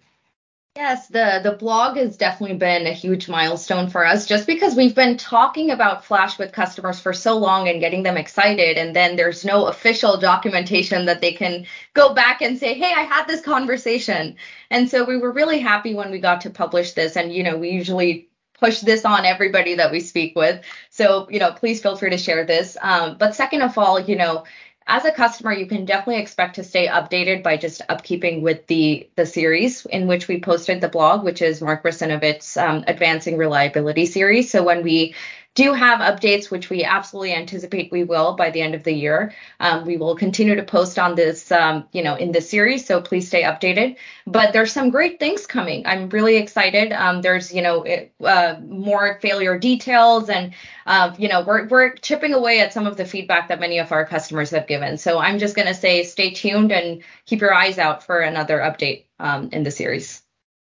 Yes, 0.77 1.07
the 1.07 1.39
the 1.43 1.53
blog 1.53 1.97
has 1.97 2.17
definitely 2.17 2.55
been 2.55 2.85
a 2.85 2.93
huge 2.93 3.27
milestone 3.27 3.89
for 3.89 4.05
us 4.05 4.27
just 4.27 4.45
because 4.45 4.75
we've 4.75 4.93
been 4.93 5.17
talking 5.17 5.71
about 5.71 6.05
Flash 6.05 6.37
with 6.37 6.51
customers 6.51 6.99
for 6.99 7.13
so 7.13 7.35
long 7.35 7.67
and 7.67 7.79
getting 7.79 8.03
them 8.03 8.15
excited 8.15 8.77
and 8.77 8.95
then 8.95 9.15
there's 9.15 9.43
no 9.43 9.65
official 9.65 10.17
documentation 10.17 11.07
that 11.07 11.19
they 11.19 11.31
can 11.33 11.65
go 11.95 12.13
back 12.13 12.43
and 12.43 12.59
say, 12.59 12.75
"Hey, 12.75 12.93
I 12.93 13.01
had 13.01 13.25
this 13.25 13.41
conversation." 13.41 14.35
And 14.69 14.87
so 14.87 15.03
we 15.03 15.17
were 15.17 15.31
really 15.31 15.57
happy 15.57 15.95
when 15.95 16.11
we 16.11 16.19
got 16.19 16.41
to 16.41 16.51
publish 16.51 16.91
this 16.93 17.17
and 17.17 17.33
you 17.33 17.41
know, 17.41 17.57
we 17.57 17.69
usually 17.71 18.29
push 18.59 18.81
this 18.81 19.03
on 19.03 19.25
everybody 19.25 19.73
that 19.75 19.91
we 19.91 19.99
speak 19.99 20.35
with. 20.35 20.63
So, 20.91 21.27
you 21.31 21.39
know, 21.39 21.53
please 21.53 21.81
feel 21.81 21.95
free 21.95 22.11
to 22.11 22.17
share 22.19 22.45
this. 22.45 22.77
Um, 22.81 23.17
but 23.17 23.33
second 23.33 23.63
of 23.63 23.77
all, 23.79 23.99
you 23.99 24.15
know, 24.15 24.43
as 24.87 25.03
a 25.03 25.11
customer, 25.11 25.51
you 25.51 25.65
can 25.65 25.83
definitely 25.83 26.21
expect 26.21 26.55
to 26.55 26.63
stay 26.63 26.87
updated 26.87 27.43
by 27.43 27.57
just 27.57 27.81
upkeeping 27.89 28.41
with 28.41 28.65
the 28.67 29.09
the 29.15 29.25
series 29.25 29.85
in 29.87 30.07
which 30.07 30.27
we 30.27 30.39
posted 30.39 30.79
the 30.79 30.87
blog, 30.87 31.23
which 31.23 31.41
is 31.41 31.61
Mark 31.61 31.83
Russinovich's 31.83 32.55
um, 32.55 32.85
Advancing 32.87 33.37
Reliability 33.37 34.05
series. 34.05 34.49
So 34.49 34.63
when 34.63 34.83
we 34.83 35.13
do 35.57 35.73
have 35.73 36.01
updates, 36.01 36.51
which 36.51 36.69
we 36.69 36.83
absolutely 36.83 37.33
anticipate 37.33 37.91
we 37.91 38.03
will 38.03 38.35
by 38.35 38.51
the 38.51 38.61
end 38.61 38.75
of 38.75 38.83
the 38.83 38.93
year. 38.93 39.33
Um, 39.59 39.87
we 39.87 39.97
will 39.97 40.15
continue 40.15 40.55
to 40.55 40.61
post 40.61 40.99
on 40.99 41.15
this, 41.15 41.51
um, 41.51 41.87
you 41.93 42.03
know, 42.03 42.13
in 42.13 42.31
this 42.31 42.47
series. 42.47 42.85
So 42.85 43.01
please 43.01 43.27
stay 43.27 43.41
updated. 43.41 43.97
But 44.27 44.53
there's 44.53 44.71
some 44.71 44.91
great 44.91 45.19
things 45.19 45.47
coming. 45.47 45.87
I'm 45.87 46.09
really 46.09 46.35
excited. 46.35 46.93
Um, 46.93 47.23
there's, 47.23 47.51
you 47.51 47.63
know, 47.63 47.81
it, 47.81 48.13
uh, 48.23 48.57
more 48.67 49.17
failure 49.19 49.57
details, 49.57 50.29
and 50.29 50.53
uh, 50.85 51.15
you 51.17 51.27
know, 51.27 51.41
we're 51.41 51.67
we're 51.67 51.95
chipping 51.95 52.35
away 52.35 52.59
at 52.59 52.71
some 52.71 52.85
of 52.85 52.95
the 52.95 53.05
feedback 53.05 53.47
that 53.47 53.59
many 53.59 53.79
of 53.79 53.91
our 53.91 54.05
customers 54.05 54.51
have 54.51 54.67
given. 54.67 54.99
So 54.99 55.17
I'm 55.17 55.39
just 55.39 55.55
going 55.55 55.67
to 55.67 55.73
say, 55.73 56.03
stay 56.03 56.29
tuned 56.35 56.71
and 56.71 57.01
keep 57.25 57.41
your 57.41 57.53
eyes 57.53 57.79
out 57.79 58.05
for 58.05 58.19
another 58.19 58.59
update 58.59 59.05
um, 59.19 59.49
in 59.51 59.63
the 59.63 59.71
series. 59.71 60.21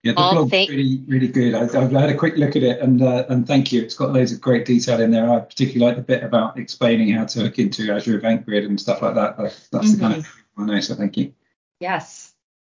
Yeah, 0.07 0.13
the 0.13 0.21
oh, 0.21 0.31
blog's 0.31 0.51
thank- 0.51 0.69
really, 0.69 1.03
really 1.05 1.27
good. 1.27 1.53
I, 1.53 1.65
have 1.81 1.91
had 1.91 2.09
a 2.09 2.15
quick 2.15 2.37
look 2.37 2.55
at 2.55 2.63
it, 2.63 2.79
and 2.79 3.01
uh, 3.01 3.25
and 3.27 3.45
thank 3.45 3.73
you. 3.73 3.81
It's 3.81 3.93
got 3.93 4.13
loads 4.13 4.31
of 4.31 4.39
great 4.39 4.65
detail 4.65 5.01
in 5.01 5.11
there. 5.11 5.29
I 5.29 5.39
particularly 5.39 5.85
like 5.85 5.97
the 5.97 6.01
bit 6.01 6.23
about 6.23 6.57
explaining 6.57 7.13
how 7.13 7.25
to 7.25 7.41
look 7.41 7.59
into 7.59 7.91
Azure 7.91 8.15
Event 8.15 8.45
Grid 8.45 8.63
and 8.63 8.79
stuff 8.79 9.01
like 9.01 9.15
that. 9.15 9.37
That's, 9.37 9.67
that's 9.67 9.87
mm-hmm. 9.87 9.95
the 9.95 9.99
kind 9.99 10.15
of 10.15 10.25
thing 10.25 10.33
I 10.57 10.63
know. 10.63 10.79
So 10.79 10.95
thank 10.95 11.17
you. 11.17 11.33
Yes. 11.81 12.33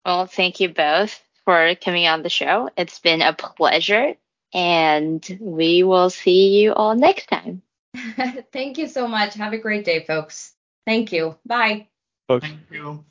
Well, 0.05 0.25
thank 0.25 0.61
you 0.61 0.69
both 0.69 1.21
for 1.43 1.75
coming 1.75 2.07
on 2.07 2.23
the 2.23 2.29
show. 2.29 2.69
It's 2.77 2.99
been 2.99 3.21
a 3.21 3.33
pleasure, 3.33 4.13
and 4.53 5.37
we 5.41 5.83
will 5.83 6.09
see 6.09 6.61
you 6.61 6.71
all 6.73 6.95
next 6.95 7.27
time. 7.27 7.61
thank 8.53 8.77
you 8.77 8.87
so 8.87 9.05
much. 9.05 9.33
Have 9.33 9.51
a 9.51 9.57
great 9.57 9.83
day, 9.83 10.05
folks. 10.05 10.53
Thank 10.85 11.11
you. 11.11 11.35
Bye. 11.45 11.89
Thank 12.29 12.59
you. 12.71 13.03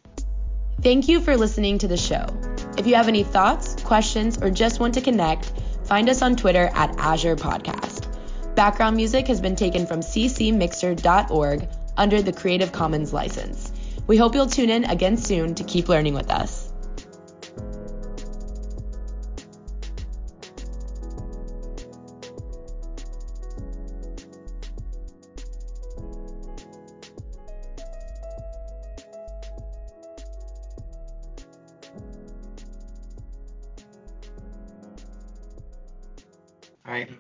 Thank 0.81 1.07
you 1.09 1.21
for 1.21 1.37
listening 1.37 1.77
to 1.79 1.89
the 1.89 1.99
show. 1.99 2.27
If 2.79 2.87
you 2.87 2.95
have 2.95 3.09
any 3.09 3.23
thoughts, 3.23 3.76
questions, 3.87 4.39
or 4.43 4.51
just 4.51 4.81
want 4.81 4.95
to 4.95 5.01
connect, 5.01 5.53
find 5.85 6.09
us 6.09 6.21
on 6.21 6.37
Twitter 6.37 6.71
at 6.75 6.95
Azure 6.99 7.37
Podcast. 7.37 8.07
Background 8.55 8.97
music 8.97 9.27
has 9.29 9.41
been 9.41 9.57
taken 9.57 9.87
from 9.87 10.01
ccmixter.org 10.01 11.69
under 11.97 12.23
the 12.23 12.33
Creative 12.33 12.73
Commons 12.73 13.13
license. 13.13 13.73
We 14.07 14.17
hope 14.17 14.35
you'll 14.35 14.47
tune 14.47 14.71
in 14.71 14.85
again 14.85 15.17
soon 15.17 15.55
to 15.55 15.65
keep 15.65 15.89
learning 15.89 16.15
with 16.15 16.31
us. 16.31 16.66